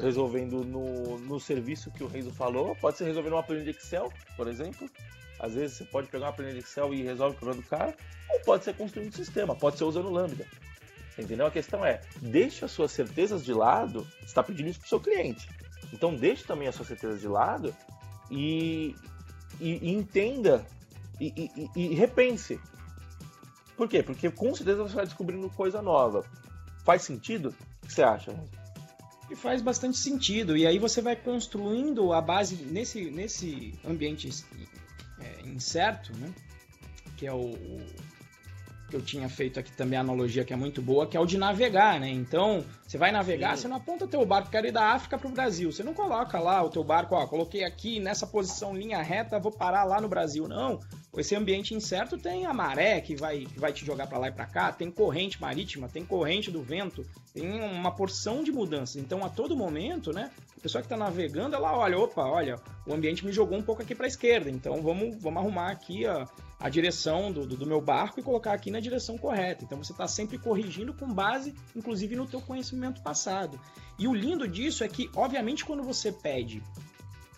[0.00, 4.10] resolvendo no, no serviço que o Reizo falou, pode ser resolvendo uma planilha de Excel,
[4.36, 4.88] por exemplo.
[5.38, 7.94] Às vezes você pode pegar uma planilha de Excel e resolve o problema do cara,
[8.30, 10.46] ou pode ser construindo um sistema, pode ser usando Lambda.
[11.18, 11.46] Entendeu?
[11.46, 14.88] A questão é, deixe as suas certezas de lado, você está pedindo isso para o
[14.88, 15.48] seu cliente.
[15.92, 17.74] Então deixe também as suas certezas de lado
[18.30, 18.94] e,
[19.60, 20.64] e, e entenda
[21.20, 22.60] e, e, repense.
[23.76, 24.02] Por quê?
[24.02, 26.24] Porque com certeza você vai descobrindo coisa nova.
[26.84, 27.54] Faz sentido?
[27.82, 28.34] O que você acha?
[29.30, 30.56] E faz bastante sentido.
[30.56, 34.30] E aí você vai construindo a base nesse, nesse ambiente
[35.20, 36.32] é, incerto, né?
[37.16, 37.80] Que é o, o
[38.88, 41.26] que eu tinha feito aqui também a analogia que é muito boa, que é o
[41.26, 42.08] de navegar, né?
[42.08, 43.62] Então, você vai navegar, Sim.
[43.62, 45.72] você não aponta teu barco, quero ir da África para o Brasil.
[45.72, 49.50] Você não coloca lá o teu barco, ó, coloquei aqui nessa posição linha reta, vou
[49.50, 50.46] parar lá no Brasil.
[50.46, 50.78] Não.
[51.16, 54.32] Esse ambiente incerto tem a maré que vai, que vai te jogar para lá e
[54.32, 58.96] para cá, tem corrente marítima, tem corrente do vento, tem uma porção de mudanças.
[58.96, 62.92] Então, a todo momento, né, a pessoa que está navegando, ela olha, opa, olha, o
[62.92, 66.28] ambiente me jogou um pouco aqui para a esquerda, então vamos, vamos arrumar aqui a,
[66.60, 69.64] a direção do, do, do, meu barco e colocar aqui na direção correta.
[69.64, 73.58] Então, você está sempre corrigindo com base, inclusive, no teu conhecimento passado.
[73.98, 76.62] E o lindo disso é que, obviamente, quando você pede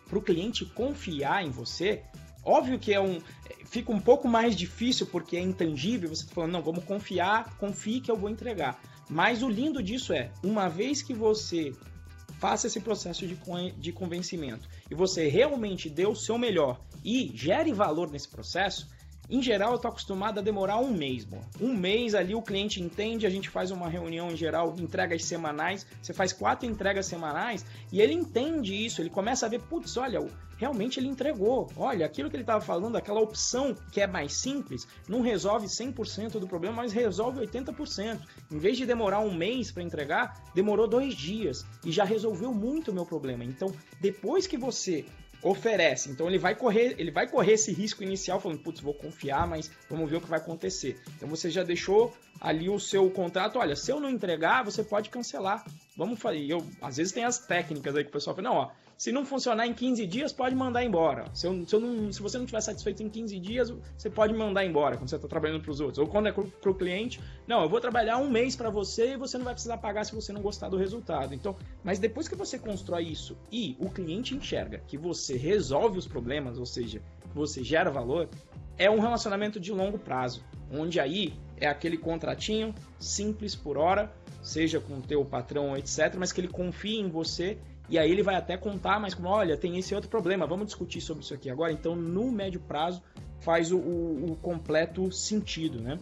[0.09, 2.03] para o cliente confiar em você,
[2.49, 3.21] Óbvio que é um.
[3.67, 6.09] Fica um pouco mais difícil porque é intangível.
[6.09, 8.81] Você tá falando, não, vamos confiar, confie que eu vou entregar.
[9.11, 11.75] Mas o lindo disso é, uma vez que você
[12.39, 13.37] faça esse processo de,
[13.77, 18.89] de convencimento e você realmente dê o seu melhor e gere valor nesse processo,
[19.31, 21.41] em geral, eu estou acostumado a demorar um mês, bom.
[21.61, 25.87] Um mês ali o cliente entende, a gente faz uma reunião em geral, entregas semanais,
[26.01, 30.27] você faz quatro entregas semanais e ele entende isso, ele começa a ver, putz, olha,
[30.57, 31.71] realmente ele entregou.
[31.77, 36.39] Olha, aquilo que ele estava falando, aquela opção que é mais simples, não resolve 100%
[36.39, 38.21] do problema, mas resolve 80%.
[38.51, 42.91] Em vez de demorar um mês para entregar, demorou dois dias e já resolveu muito
[42.91, 43.45] o meu problema.
[43.45, 45.05] Então, depois que você
[45.43, 46.11] oferece.
[46.11, 49.71] Então ele vai correr, ele vai correr esse risco inicial falando, putz, vou confiar, mas
[49.89, 51.01] vamos ver o que vai acontecer.
[51.17, 55.11] Então você já deixou ali o seu contrato, olha, se eu não entregar, você pode
[55.11, 55.65] cancelar.
[55.97, 56.47] Vamos fazer.
[56.47, 59.25] Eu, às vezes tem as técnicas aí que o pessoal fala, não, ó, se não
[59.25, 61.25] funcionar em 15 dias, pode mandar embora.
[61.33, 64.35] Se, eu, se, eu não, se você não estiver satisfeito em 15 dias, você pode
[64.35, 65.99] mandar embora quando você está trabalhando para os outros.
[65.99, 69.17] Ou quando é para o cliente, não, eu vou trabalhar um mês para você e
[69.17, 71.33] você não vai precisar pagar se você não gostar do resultado.
[71.33, 76.09] Então, mas depois que você constrói isso e o cliente enxerga que você resolve os
[76.09, 77.01] problemas, ou seja,
[77.33, 78.29] você gera valor,
[78.77, 80.43] é um relacionamento de longo prazo,
[80.73, 86.33] onde aí é aquele contratinho simples por hora, seja com o teu patrão, etc, mas
[86.33, 87.59] que ele confie em você
[87.89, 91.01] e aí ele vai até contar, mas como, olha, tem esse outro problema, vamos discutir
[91.01, 91.73] sobre isso aqui agora.
[91.73, 93.03] Então, no médio prazo,
[93.41, 95.99] faz o, o, o completo sentido, né?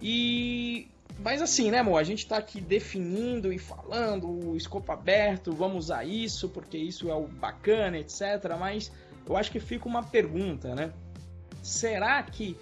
[0.00, 1.98] E mas assim, né, amor?
[1.98, 7.08] A gente tá aqui definindo e falando o escopo aberto, vamos usar isso, porque isso
[7.08, 8.22] é o bacana, etc.
[8.58, 8.90] Mas
[9.26, 10.92] eu acho que fica uma pergunta, né?
[11.62, 12.56] Será que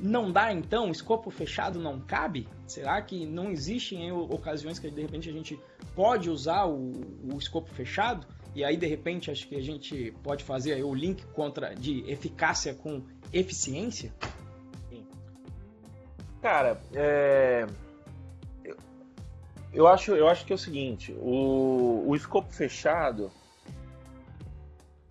[0.00, 0.90] não dá então?
[0.90, 2.48] Escopo fechado não cabe?
[2.66, 5.58] Será que não existem ocasiões que de repente a gente
[5.94, 6.92] pode usar o,
[7.32, 8.26] o escopo fechado?
[8.54, 12.74] E aí de repente acho que a gente pode fazer o link contra de eficácia
[12.74, 14.12] com eficiência?
[14.90, 15.06] Sim.
[16.40, 17.66] Cara, é...
[18.64, 18.76] eu,
[19.72, 23.30] eu, acho, eu acho que é o seguinte, o, o escopo fechado,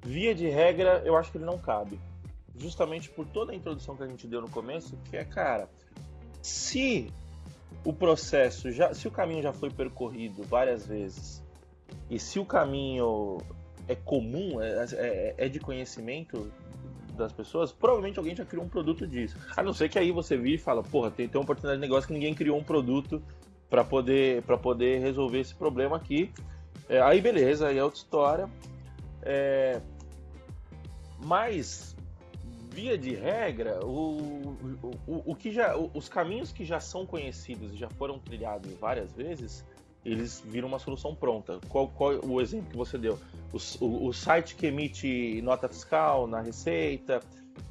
[0.04, 2.00] via de regra, eu acho que ele não cabe
[2.62, 5.68] justamente por toda a introdução que a gente deu no começo, que é, cara,
[6.42, 7.12] se
[7.84, 11.44] o processo já, se o caminho já foi percorrido várias vezes
[12.10, 13.40] e se o caminho
[13.88, 16.52] é comum, é, é, é de conhecimento
[17.18, 19.38] das pessoas, provavelmente alguém já criou um produto disso.
[19.56, 21.88] A não ser que aí você vire e fala, porra, tem, tem uma oportunidade de
[21.88, 23.22] negócio que ninguém criou um produto
[23.70, 26.32] para poder para poder resolver esse problema aqui.
[26.90, 28.50] É, aí beleza, aí é outra história.
[29.24, 29.82] É,
[31.24, 31.91] mas
[32.72, 34.56] via de regra, o,
[35.06, 39.12] o, o que já, os caminhos que já são conhecidos e já foram trilhados várias
[39.12, 39.66] vezes,
[40.06, 41.60] eles viram uma solução pronta.
[41.68, 43.20] Qual, qual o exemplo que você deu?
[43.54, 47.20] O, o, o site que emite nota fiscal na Receita,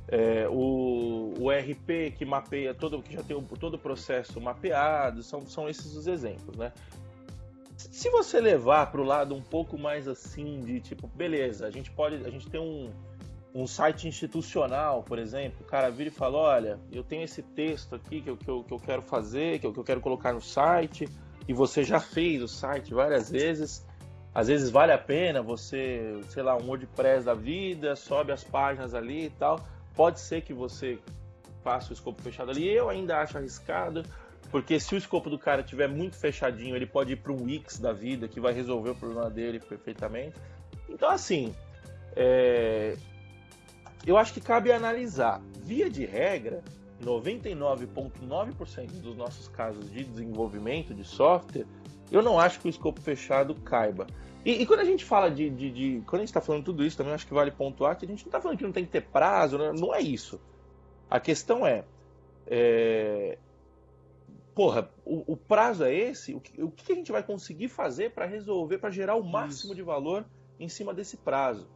[0.07, 5.46] é, o, o RP que mapeia todo, que já tem todo o processo mapeado, são,
[5.46, 6.72] são esses os exemplos, né?
[7.76, 11.90] Se você levar para o lado um pouco mais assim de tipo, beleza, a gente
[11.90, 12.90] pode, a gente tem um
[13.55, 17.94] um site institucional, por exemplo, o cara vira e fala: Olha, eu tenho esse texto
[17.94, 20.32] aqui que eu, que eu, que eu quero fazer, que eu, que eu quero colocar
[20.32, 21.09] no site,
[21.48, 23.86] e você já fez o site várias vezes.
[24.32, 28.94] Às vezes vale a pena você, sei lá, um WordPress da vida, sobe as páginas
[28.94, 29.61] ali e tal.
[29.96, 31.01] Pode ser que você
[31.64, 32.68] faça o escopo fechado ali.
[32.68, 34.05] Eu ainda acho arriscado,
[34.48, 37.80] porque se o escopo do cara tiver muito fechadinho, ele pode ir para um Wix
[37.80, 40.36] da vida que vai resolver o problema dele perfeitamente.
[40.88, 41.53] Então, assim,
[42.14, 42.96] é,
[44.07, 45.40] eu acho que cabe analisar.
[45.62, 46.62] Via de regra,
[47.03, 51.66] 99,9% dos nossos casos de desenvolvimento de software,
[52.11, 54.07] eu não acho que o escopo fechado caiba.
[54.44, 56.84] E, e quando a gente fala de, de, de Quando a gente está falando tudo
[56.84, 58.84] isso, também acho que vale pontuar que a gente não está falando que não tem
[58.84, 60.40] que ter prazo, não, é isso.
[61.09, 61.84] A questão é.
[62.46, 63.38] é
[64.55, 66.34] porra, o, o, prazo é esse?
[66.34, 69.72] O que, o que a gente vai conseguir fazer para resolver, para gerar o máximo
[69.72, 69.74] isso.
[69.74, 70.24] de valor
[70.59, 71.68] em cima desse prazo?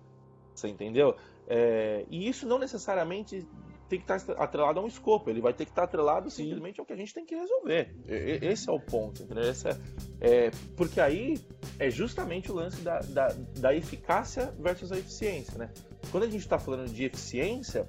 [0.54, 1.16] Você entendeu?
[1.46, 3.46] É, e isso não necessariamente
[3.88, 6.44] tem que estar atrelado a um escopo, ele vai ter que estar atrelado Sim.
[6.44, 7.94] simplesmente ao que a gente tem que resolver.
[8.06, 9.44] Esse é o ponto, entendeu?
[9.44, 11.38] É, é, porque aí
[11.78, 13.28] é justamente o lance da, da,
[13.58, 15.70] da eficácia versus a eficiência, né?
[16.10, 17.86] Quando a gente está falando de eficiência,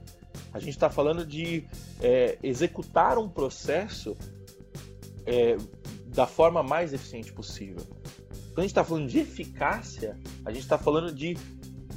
[0.53, 1.65] a gente está falando de
[2.01, 4.17] é, executar um processo
[5.25, 5.55] é,
[6.07, 7.83] da forma mais eficiente possível.
[8.55, 11.37] Quando a gente está falando de eficácia, a gente está falando de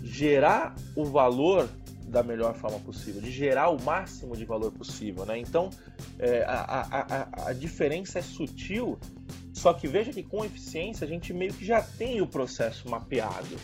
[0.08, 1.68] gerar o valor
[2.08, 5.38] da melhor forma possível, de gerar o máximo de valor possível, né?
[5.38, 5.70] Então,
[6.18, 8.98] é, a, a, a, diferença é sutil,
[9.52, 13.56] só que veja que com eficiência a gente meio que já tem o processo mapeado.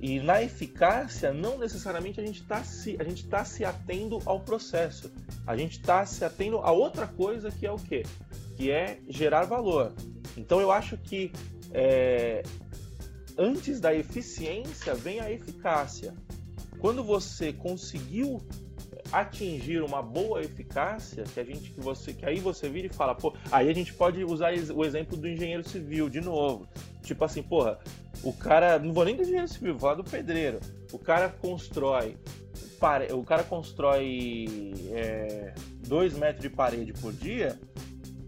[0.00, 4.40] E na eficácia, não necessariamente a gente está se, a gente tá se atendo ao
[4.40, 5.12] processo.
[5.46, 8.02] A gente está se atendo a outra coisa que é o quê?
[8.56, 9.92] Que é gerar valor.
[10.36, 11.30] Então eu acho que
[11.72, 12.42] é,
[13.38, 16.14] antes da eficiência vem a eficácia.
[16.78, 18.40] Quando você conseguiu
[19.12, 23.14] atingir uma boa eficácia, que a gente que você que aí você vira e fala,
[23.14, 26.66] pô, aí a gente pode usar o exemplo do engenheiro civil de novo.
[27.02, 27.78] Tipo assim, porra,
[28.22, 30.60] o cara, não vou nem do engenheiro civil, vou falar do pedreiro.
[30.92, 32.16] O cara constrói
[33.12, 35.54] o cara constrói é,
[35.86, 37.56] dois metros de parede por dia,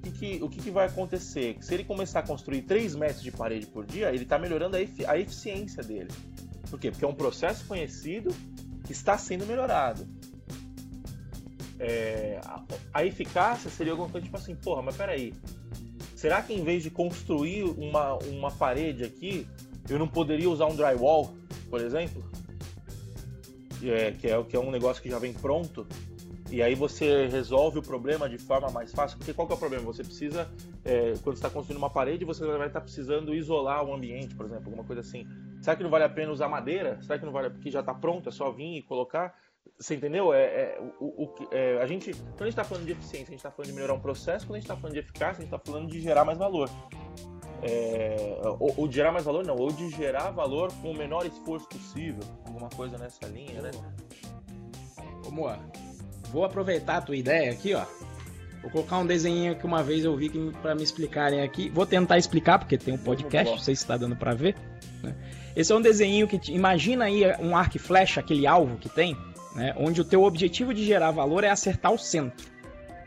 [0.04, 1.56] que, que, o que, que, vai acontecer?
[1.60, 4.80] Se ele começar a construir 3 metros de parede por dia, ele está melhorando a,
[4.80, 6.10] efi a eficiência dele.
[6.70, 6.90] Por quê?
[6.90, 8.34] Porque é um processo conhecido
[8.84, 10.06] que está sendo melhorado.
[11.78, 15.34] É, a, a, eficácia seria alguma coisa tipo assim, porra, mas peraí,
[16.14, 19.46] será que em vez de construir uma, uma parede aqui,
[19.88, 21.34] eu não poderia usar um drywall,
[21.68, 22.24] por exemplo?
[23.82, 25.86] É, que, é, que é um negócio que já vem pronto
[26.54, 29.18] e aí você resolve o problema de forma mais fácil.
[29.18, 29.84] Porque qual que é o problema?
[29.86, 30.48] Você precisa,
[30.84, 34.46] é, quando está construindo uma parede, você vai estar tá precisando isolar o ambiente, por
[34.46, 35.26] exemplo, alguma coisa assim.
[35.60, 37.02] Será que não vale a pena usar madeira?
[37.02, 39.34] Será que não vale porque já está pronto, é só vir e colocar?
[39.76, 40.32] Você entendeu?
[40.32, 43.30] É, é o, o, é, a gente, quando a gente está falando de eficiência, a
[43.30, 44.46] gente está falando de melhorar um processo.
[44.46, 46.70] Quando a gente está falando de eficácia, a gente está falando de gerar mais valor.
[47.62, 51.26] É, ou, ou, de gerar mais valor, não, ou de gerar valor com o menor
[51.26, 53.70] esforço possível, alguma coisa nessa linha, né?
[55.24, 55.58] Vamos lá.
[56.34, 57.84] Vou aproveitar a tua ideia aqui, ó.
[58.60, 60.28] Vou colocar um desenho que uma vez eu vi
[60.60, 61.68] para me explicarem aqui.
[61.68, 64.56] Vou tentar explicar, porque tem um podcast, não sei se está dando para ver.
[65.00, 65.14] Né?
[65.54, 66.36] Esse é um desenho que...
[66.36, 66.52] Te...
[66.52, 69.16] Imagina aí um arco e flecha, aquele alvo que tem,
[69.54, 69.74] né?
[69.76, 72.44] onde o teu objetivo de gerar valor é acertar o centro.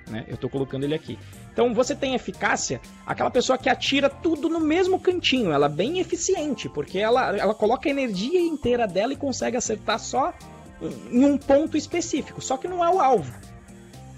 [0.08, 0.24] né?
[0.30, 1.20] Eu estou colocando ele aqui.
[1.52, 6.00] Então você tem eficácia, aquela pessoa que atira tudo no mesmo cantinho, ela é bem
[6.00, 10.34] eficiente, porque ela, ela coloca a energia inteira dela e consegue acertar só
[10.82, 13.34] em um ponto específico, só que não é o alvo.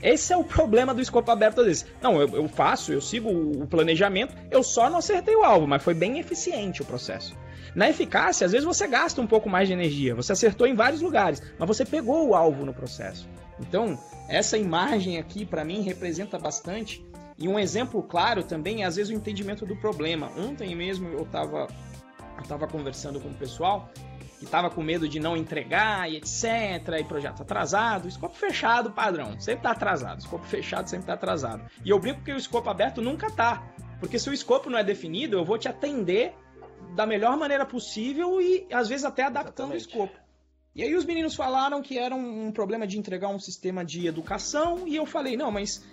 [0.01, 1.85] Esse é o problema do escopo aberto às vezes.
[2.01, 5.83] Não, eu, eu faço, eu sigo o planejamento, eu só não acertei o alvo, mas
[5.83, 7.35] foi bem eficiente o processo.
[7.75, 11.01] Na eficácia, às vezes você gasta um pouco mais de energia, você acertou em vários
[11.01, 13.27] lugares, mas você pegou o alvo no processo.
[13.59, 17.05] Então, essa imagem aqui, para mim, representa bastante.
[17.37, 20.31] E um exemplo claro também é, às vezes, o entendimento do problema.
[20.37, 21.67] Ontem mesmo eu estava
[22.37, 23.89] eu tava conversando com o pessoal
[24.39, 26.99] que estava com medo de não entregar e etc.
[26.99, 28.07] E projeto atrasado.
[28.07, 29.39] Escopo fechado, padrão.
[29.39, 30.19] Sempre está atrasado.
[30.19, 31.69] Escopo fechado sempre está atrasado.
[31.83, 33.61] E eu brinco que o escopo aberto nunca tá.
[33.99, 36.33] Porque se o escopo não é definido, eu vou te atender
[36.95, 39.87] da melhor maneira possível e às vezes até adaptando Exatamente.
[39.87, 40.29] o escopo.
[40.73, 44.87] E aí os meninos falaram que era um problema de entregar um sistema de educação
[44.87, 45.85] e eu falei, não, mas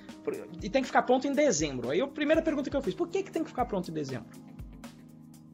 [0.63, 1.91] e tem que ficar pronto em dezembro.
[1.91, 3.95] Aí a primeira pergunta que eu fiz, por que, que tem que ficar pronto em
[3.95, 4.29] dezembro?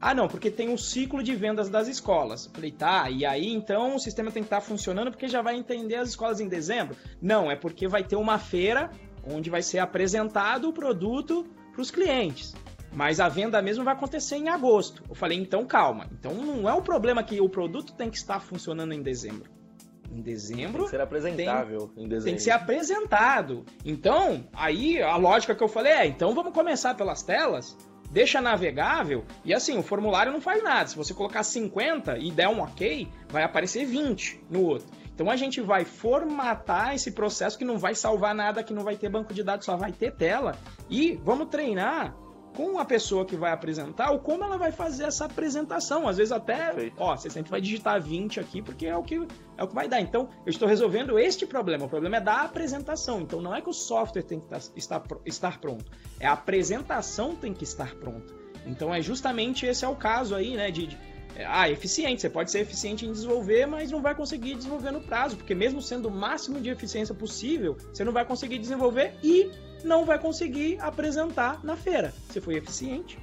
[0.04, 2.50] Ah, não, porque tem um ciclo de vendas das escolas.
[2.52, 5.54] Falei, tá, e aí então o sistema tem que estar tá funcionando porque já vai
[5.54, 6.96] entender as escolas em dezembro?
[7.20, 8.90] Não, é porque vai ter uma feira
[9.24, 12.52] onde vai ser apresentado o produto para os clientes.
[12.92, 15.04] Mas a venda mesmo vai acontecer em agosto.
[15.08, 16.08] Eu falei, então calma.
[16.10, 19.48] Então não é o problema que o produto tem que estar funcionando em dezembro.
[20.10, 20.78] Em dezembro.
[20.78, 22.24] Tem que ser apresentável tem, em dezembro.
[22.24, 23.64] Tem que ser apresentado.
[23.84, 27.78] Então, aí a lógica que eu falei é: então vamos começar pelas telas
[28.12, 30.86] deixa navegável e assim, o formulário não faz nada.
[30.86, 34.86] Se você colocar 50 e der um ok, vai aparecer 20 no outro.
[35.14, 38.96] Então a gente vai formatar esse processo que não vai salvar nada, que não vai
[38.96, 40.56] ter banco de dados, só vai ter tela.
[40.88, 42.14] E vamos treinar
[42.54, 46.06] com a pessoa que vai apresentar ou como ela vai fazer essa apresentação.
[46.06, 46.96] Às vezes até, Perfeito.
[46.98, 49.26] ó, você sempre vai digitar 20 aqui porque é o que
[49.56, 50.00] é o que vai dar.
[50.00, 51.86] Então, eu estou resolvendo este problema.
[51.86, 53.20] O problema é da apresentação.
[53.20, 57.52] Então, não é que o software tem que estar, estar pronto, é a apresentação tem
[57.52, 58.34] que estar pronta.
[58.66, 61.11] Então, é justamente esse é o caso aí, né, de, de
[61.46, 62.20] ah, eficiente.
[62.20, 65.80] Você pode ser eficiente em desenvolver, mas não vai conseguir desenvolver no prazo, porque mesmo
[65.80, 69.50] sendo o máximo de eficiência possível, você não vai conseguir desenvolver e
[69.84, 72.12] não vai conseguir apresentar na feira.
[72.28, 73.18] Você foi eficiente,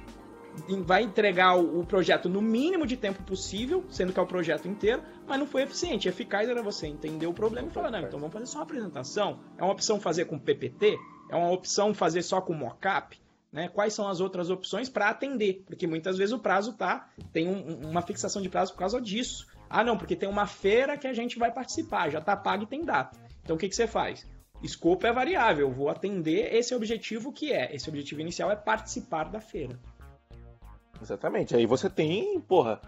[0.84, 5.02] vai entregar o projeto no mínimo de tempo possível, sendo que é o projeto inteiro,
[5.26, 6.08] mas não foi eficiente.
[6.08, 9.40] Eficaz era você entender o problema e falar, não, então vamos fazer só uma apresentação.
[9.56, 10.98] É uma opção fazer com PPT?
[11.30, 13.18] É uma opção fazer só com mockup?
[13.52, 13.68] Né?
[13.68, 15.64] Quais são as outras opções para atender?
[15.66, 19.46] Porque muitas vezes o prazo tá tem um, uma fixação de prazo por causa disso.
[19.68, 22.66] Ah, não, porque tem uma feira que a gente vai participar, já está pago e
[22.66, 23.18] tem data.
[23.42, 24.26] Então o que, que você faz?
[24.62, 27.74] Escopo é variável, vou atender esse objetivo que é.
[27.74, 29.78] Esse objetivo inicial é participar da feira.
[31.00, 31.56] Exatamente.
[31.56, 32.80] Aí você tem, porra,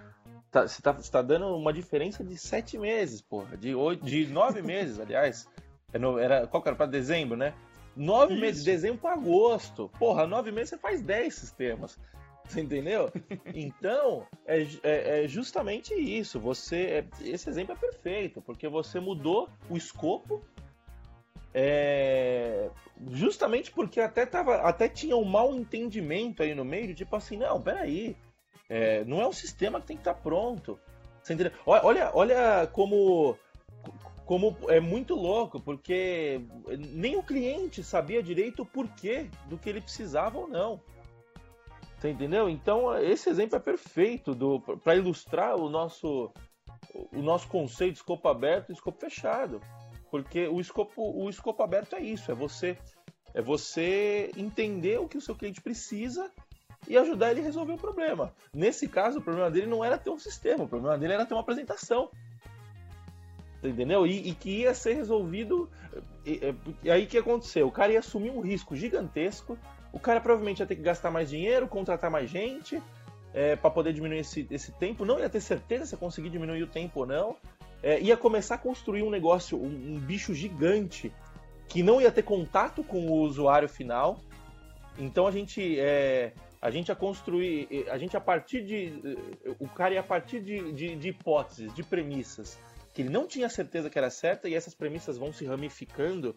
[0.50, 3.56] tá, você, tá, você tá dando uma diferença de sete meses, porra.
[3.56, 5.48] De, oito, de nove meses, aliás.
[5.92, 6.76] É era, qual que era?
[6.76, 7.54] Pra dezembro, né?
[7.96, 8.40] Nove Isso.
[8.40, 9.90] meses, dezembro para agosto.
[9.98, 11.98] Porra, nove meses você faz dez sistemas.
[12.46, 13.10] Você entendeu?
[13.54, 16.40] Então, é, é, é, justamente isso.
[16.40, 20.42] Você, é, esse exemplo é perfeito, porque você mudou o escopo
[21.54, 22.70] é,
[23.10, 27.60] justamente porque até, tava, até tinha um mal entendimento aí no meio, tipo assim, não,
[27.60, 28.16] peraí,
[28.68, 30.78] é, não é o sistema que tem que estar tá pronto.
[31.22, 31.52] Você entendeu?
[31.66, 33.36] Olha, olha como,
[34.32, 36.40] como é muito louco, porque
[36.94, 40.80] nem o cliente sabia direito o porquê do que ele precisava ou não.
[41.98, 42.48] Você entendeu?
[42.48, 44.34] Então, esse exemplo é perfeito
[44.82, 46.32] para ilustrar o nosso,
[47.12, 49.60] o nosso conceito de escopo aberto e escopo fechado.
[50.10, 52.78] Porque o escopo, o escopo aberto é isso, é você
[53.34, 56.32] é você entender o que o seu cliente precisa
[56.88, 58.32] e ajudar ele a resolver o problema.
[58.54, 61.34] Nesse caso, o problema dele não era ter um sistema, o problema dele era ter
[61.34, 62.10] uma apresentação.
[63.62, 64.06] Entendeu?
[64.06, 65.68] E, e que ia ser resolvido.
[66.26, 67.68] E, e, aí que aconteceu?
[67.68, 69.56] O cara ia assumir um risco gigantesco.
[69.92, 72.82] O cara provavelmente ia ter que gastar mais dinheiro, contratar mais gente
[73.32, 75.04] é, para poder diminuir esse, esse tempo.
[75.04, 77.36] Não ia ter certeza se ia conseguir diminuir o tempo ou não
[77.82, 81.12] é, ia começar a construir um negócio, um, um, bicho gigante
[81.68, 84.20] que não ia ter contato com o usuário final.
[84.98, 89.18] Então a gente é, a gente ia construir, a gente a partir de
[89.58, 92.58] o cara ia a partir de, de, de hipóteses, de premissas
[92.92, 96.34] que ele não tinha certeza que era certa e essas premissas vão se ramificando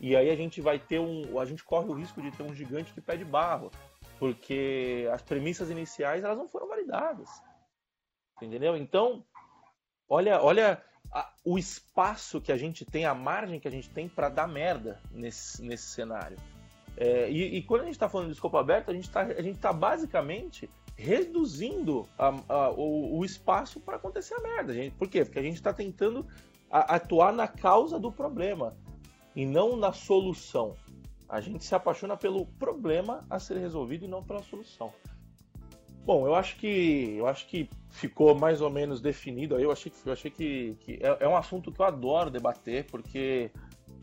[0.00, 2.54] e aí a gente vai ter um, a gente corre o risco de ter um
[2.54, 3.70] gigante que pede barro,
[4.18, 7.28] porque as premissas iniciais elas não foram validadas.
[8.40, 8.76] Entendeu?
[8.76, 9.24] Então,
[10.08, 10.82] olha, olha
[11.12, 14.46] a, o espaço que a gente tem, a margem que a gente tem para dar
[14.46, 16.38] merda nesse, nesse cenário.
[16.96, 19.24] É, e, e, quando a gente está falando de escopo aberto, a gente está
[19.60, 20.68] tá basicamente
[20.98, 24.74] reduzindo a, a, o, o, espaço para acontecer a merda.
[24.74, 24.96] Gente.
[24.96, 25.24] Por quê?
[25.24, 26.26] Porque a gente está tentando
[26.68, 28.76] atuar na causa do problema
[29.34, 30.74] e não na solução.
[31.28, 34.92] A gente se apaixona pelo problema a ser resolvido e não pela solução.
[36.04, 39.58] Bom, eu acho que eu acho que ficou mais ou menos definido.
[39.60, 42.86] Eu achei que eu achei que, que é, é, um assunto que eu adoro debater
[42.86, 43.52] porque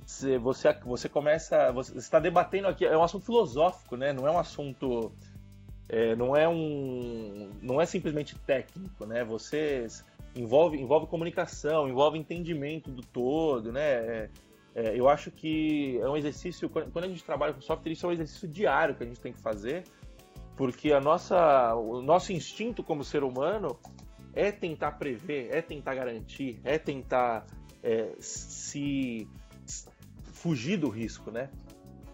[0.06, 0.38] você
[0.86, 4.14] você começa você está debatendo aqui é um assunto filosófico, né?
[4.14, 5.12] Não é um assunto
[5.88, 9.24] é, não é um não é simplesmente técnico, né?
[9.24, 9.88] Você
[10.36, 13.82] envolve envolve comunicação, envolve entendimento do todo, né?
[13.82, 14.30] É,
[14.76, 18.10] é, eu acho que é um exercício quando a gente trabalha com software isso é
[18.10, 19.84] um exercício diário que a gente tem que fazer
[20.56, 23.78] porque a nossa, o nosso instinto como ser humano
[24.34, 27.46] é tentar prever, é tentar garantir, é tentar
[27.84, 29.28] é, se
[30.24, 31.50] fugir do risco, né?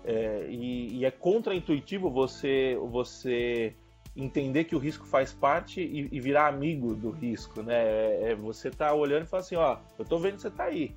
[0.04, 3.76] É, e, e, é contraintuitivo você você
[4.16, 7.76] entender que o risco faz parte e, e virar amigo do risco, né?
[7.76, 10.66] É, é você tá olhando e falar assim, ó, eu tô vendo que você tá
[10.66, 10.96] aí,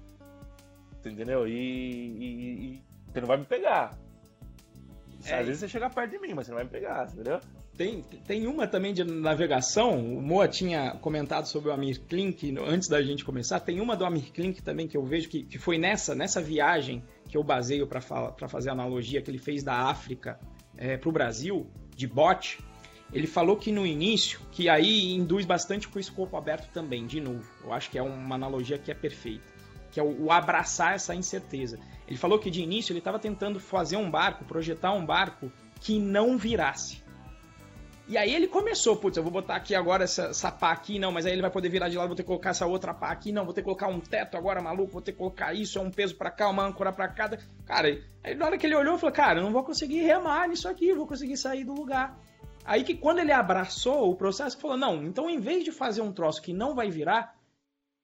[1.05, 1.47] entendeu?
[1.47, 2.83] E, e,
[3.13, 3.97] você não vai me pegar,
[5.27, 5.39] é.
[5.39, 7.41] Às vezes você chega perto de mim, mas você não vai me pegar, entendeu?
[7.77, 9.99] Tem, tem uma também de navegação.
[9.99, 13.59] O Moa tinha comentado sobre o Amir Klink antes da gente começar.
[13.61, 17.03] Tem uma do Amir Klink também que eu vejo que, que foi nessa, nessa viagem
[17.35, 18.01] que eu baseio para
[18.49, 20.39] fazer a analogia que ele fez da África
[20.77, 22.61] é, para o Brasil, de bote.
[23.13, 27.21] Ele falou que no início, que aí induz bastante com o escopo aberto também, de
[27.21, 27.45] novo.
[27.65, 29.53] Eu acho que é uma analogia que é perfeita.
[29.91, 31.77] Que é o, o abraçar essa incerteza.
[32.07, 35.99] Ele falou que de início ele estava tentando fazer um barco, projetar um barco que
[35.99, 37.03] não virasse.
[38.07, 41.11] E aí ele começou, putz, eu vou botar aqui agora essa, essa pá aqui, não,
[41.11, 43.11] mas aí ele vai poder virar de lado, vou ter que colocar essa outra pá
[43.11, 45.79] aqui, não, vou ter que colocar um teto agora, maluco, vou ter que colocar isso,
[45.79, 47.31] é um peso para cá, uma âncora para cá.
[47.65, 50.69] Cara, aí na hora que ele olhou, falou, cara, eu não vou conseguir remar nisso
[50.69, 52.19] aqui, vou conseguir sair do lugar.
[52.63, 56.13] Aí que quando ele abraçou o processo, falou, não, então em vez de fazer um
[56.13, 57.35] troço que não vai virar,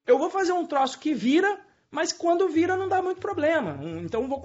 [0.06, 1.60] eu vou fazer um troço que vira,
[1.90, 3.78] mas quando vira não dá muito problema.
[4.02, 4.40] Então vou,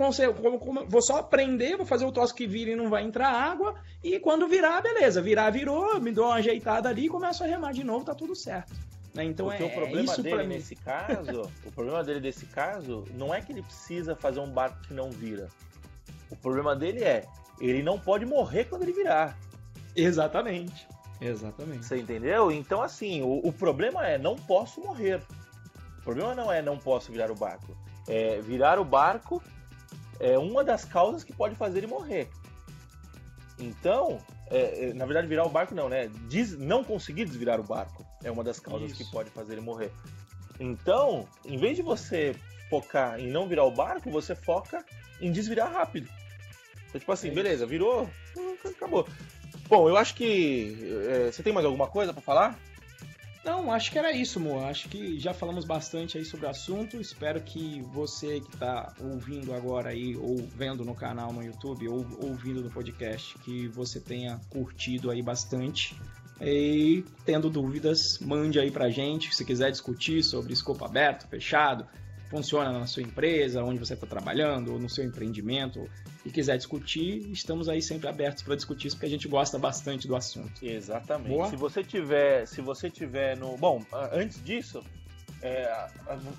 [0.88, 4.20] vou só prender, vou fazer o troço que vira e não vai entrar água, e
[4.20, 5.22] quando virar, beleza.
[5.22, 8.36] Virar, virou, me dou uma ajeitada ali e começo a remar de novo, tá tudo
[8.36, 8.74] certo.
[9.14, 9.24] Né?
[9.24, 13.34] Então Porque é, o problema é dele nesse caso, o problema dele desse caso não
[13.34, 15.48] é que ele precisa fazer um barco que não vira.
[16.30, 17.26] O problema dele é,
[17.62, 19.38] ele não pode morrer quando ele virar.
[19.96, 20.88] Exatamente.
[21.22, 21.86] Exatamente.
[21.86, 22.52] Você entendeu?
[22.52, 25.22] Então, assim, o, o problema é, não posso morrer.
[26.06, 27.76] O problema não é não posso virar o barco.
[28.08, 29.42] É, virar o barco
[30.20, 32.30] é uma das causas que pode fazer ele morrer.
[33.58, 34.20] Então,
[34.52, 36.08] é, é, na verdade, virar o barco não, né?
[36.30, 39.04] Des, não conseguir desvirar o barco é uma das causas Isso.
[39.04, 39.92] que pode fazer ele morrer.
[40.60, 42.36] Então, em vez de você
[42.70, 44.86] focar em não virar o barco, você foca
[45.20, 46.08] em desvirar rápido.
[46.88, 48.08] Então, tipo assim, é beleza, virou,
[48.64, 49.08] acabou.
[49.68, 50.78] Bom, eu acho que.
[51.10, 52.60] É, você tem mais alguma coisa para falar?
[53.46, 54.60] Não, acho que era isso, Mo.
[54.66, 57.00] Acho que já falamos bastante aí sobre o assunto.
[57.00, 62.04] Espero que você que está ouvindo agora aí, ou vendo no canal no YouTube, ou
[62.24, 65.96] ouvindo no podcast, que você tenha curtido aí bastante.
[66.42, 69.34] E tendo dúvidas, mande aí pra gente.
[69.34, 71.86] Se quiser discutir sobre escopo aberto, fechado,
[72.30, 75.88] funciona na sua empresa, onde você está trabalhando, ou no seu empreendimento,
[76.26, 80.08] e quiser discutir, estamos aí sempre abertos para discutir isso, porque a gente gosta bastante
[80.08, 80.66] do assunto.
[80.66, 81.30] Exatamente.
[81.30, 81.50] Boa?
[81.50, 84.84] Se você tiver, se você tiver no, bom, antes disso,
[85.42, 85.90] é, a,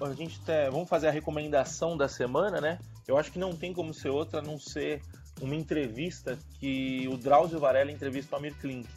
[0.01, 2.79] a, gente tá, vamos fazer a recomendação da semana, né?
[3.07, 5.01] Eu acho que não tem como ser outra a não ser
[5.41, 8.89] uma entrevista que o Drauzio Varela entrevista o Amir Klink.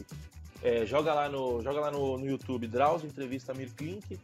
[0.63, 4.19] É, joga lá no, joga lá no, no YouTube, Drauzio entrevista Amir Klink.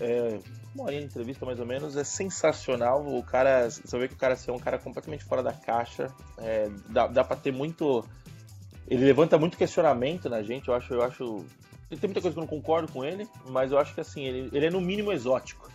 [0.00, 0.38] É,
[0.74, 3.06] uma horinha de entrevista mais ou menos, é sensacional.
[3.06, 6.12] O cara, você vê que o cara é um cara completamente fora da caixa.
[6.38, 8.04] É, dá, dá pra ter muito.
[8.88, 11.44] Ele levanta muito questionamento na gente, eu acho, eu acho.
[11.88, 14.50] Tem muita coisa que eu não concordo com ele, mas eu acho que assim, ele,
[14.52, 15.70] ele é no mínimo exótico.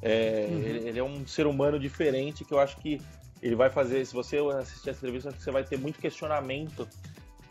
[0.00, 0.58] É, uhum.
[0.58, 3.00] ele, ele, é um ser humano diferente que eu acho que
[3.42, 4.04] ele vai fazer.
[4.06, 6.88] Se você assistir essa entrevista, você vai ter muito questionamento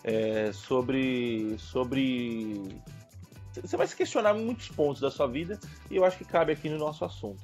[0.04, 2.82] é, sobre, sobre
[3.54, 6.70] você vai se questionar muitos pontos da sua vida e eu acho que cabe aqui
[6.70, 7.42] no nosso assunto.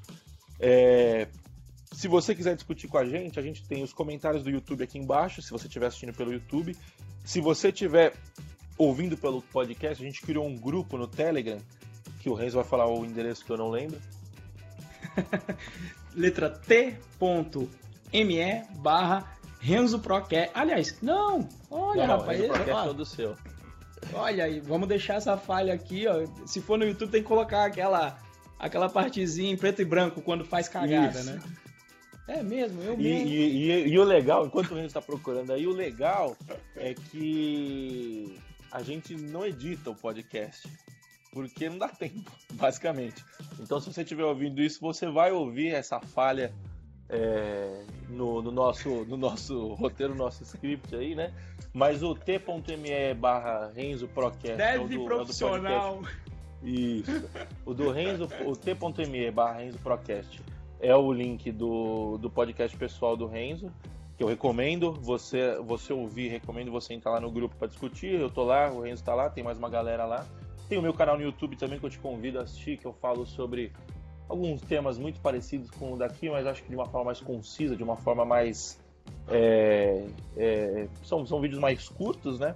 [0.60, 1.28] É,
[1.91, 4.97] se você quiser discutir com a gente, a gente tem os comentários do YouTube aqui
[4.97, 6.76] embaixo, se você estiver assistindo pelo YouTube.
[7.24, 8.14] Se você estiver
[8.78, 11.58] ouvindo pelo podcast, a gente criou um grupo no Telegram,
[12.20, 13.99] que o Renzo vai falar o endereço que eu não lembro.
[16.14, 16.97] Letra T.me
[18.78, 20.51] barra Renzo Procast.
[20.53, 21.47] Aliás, não!
[21.72, 22.39] Olha, não, rapaz.
[22.39, 23.36] Renzo Procast é todo seu.
[24.14, 26.26] Olha aí, vamos deixar essa falha aqui, ó.
[26.46, 28.18] Se for no YouTube, tem que colocar aquela,
[28.60, 31.32] aquela partezinha em preto e branco quando faz cagada, Isso.
[31.32, 31.41] né?
[32.28, 33.28] É mesmo, eu mesmo.
[33.30, 36.36] E, e, e, o legal, enquanto o gente está procurando aí, o legal
[36.76, 38.39] é que
[38.72, 40.68] a gente não edita o podcast.
[41.32, 43.24] Porque não dá tempo, basicamente.
[43.60, 46.54] Então, se você estiver ouvindo isso, você vai ouvir essa falha
[47.16, 51.34] é, no, no, nosso, no nosso roteiro, no nosso script aí, né?
[51.74, 54.55] Mas o t.me barra Renzo Procast.
[54.55, 56.01] Deve é do, profissional.
[56.63, 57.30] É Isso.
[57.66, 60.41] O do Renzo, o t.me barra Renzo Procast
[60.80, 63.72] é o link do, do podcast pessoal do Renzo,
[64.18, 68.20] que eu recomendo você, você ouvir, recomendo você entrar lá no grupo para discutir.
[68.20, 70.26] Eu tô lá, o Renzo tá lá, tem mais uma galera lá.
[70.68, 72.93] Tem o meu canal no YouTube também que eu te convido a assistir, que eu
[72.93, 73.72] falo sobre
[74.28, 77.76] alguns temas muito parecidos com o daqui, mas acho que de uma forma mais concisa,
[77.76, 78.80] de uma forma mais.
[79.28, 80.05] É,
[80.36, 82.55] é, são, são vídeos mais curtos, né?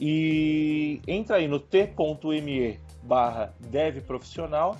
[0.00, 4.76] E entra aí no t.me barra devprofissional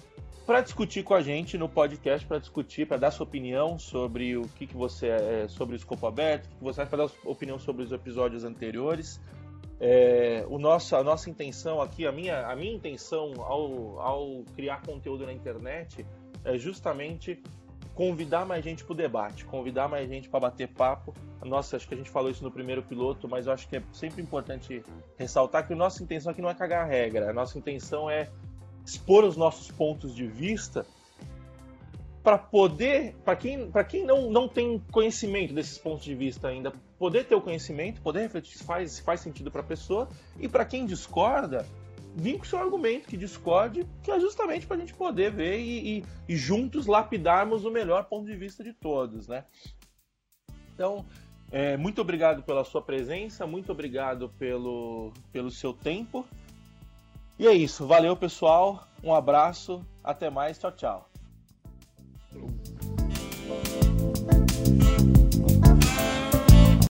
[0.46, 4.42] para discutir com a gente no podcast, para discutir, para dar sua opinião sobre o
[4.42, 7.58] que, que você é, sobre o escopo aberto, o que, você para dar sua opinião
[7.58, 9.20] sobre os episódios anteriores.
[9.85, 14.80] É, o nosso, a nossa intenção aqui, a minha, a minha intenção ao, ao criar
[14.83, 16.07] conteúdo na internet
[16.45, 17.43] é justamente
[17.93, 21.12] convidar mais gente para o debate, convidar mais gente para bater papo.
[21.45, 23.83] Nossa, acho que a gente falou isso no primeiro piloto, mas eu acho que é
[23.93, 24.85] sempre importante
[25.18, 28.30] ressaltar que a nossa intenção aqui não é cagar a regra, a nossa intenção é
[28.87, 30.87] expor os nossos pontos de vista
[32.22, 36.72] para poder, para quem, quem não, não tem conhecimento desses pontos de vista ainda,
[37.03, 40.48] poder ter o conhecimento, poder refletir se faz, se faz sentido para a pessoa, e
[40.48, 41.66] para quem discorda,
[42.14, 45.98] vir com seu argumento que discorde, que é justamente para a gente poder ver e,
[45.98, 49.44] e, e, juntos lapidarmos o melhor ponto de vista de todos, né?
[50.72, 51.05] Então,
[51.50, 56.24] é, muito obrigado pela sua presença, muito obrigado pelo, pelo seu tempo.
[57.36, 61.11] E é isso, valeu pessoal, um abraço, até mais, tchau, tchau.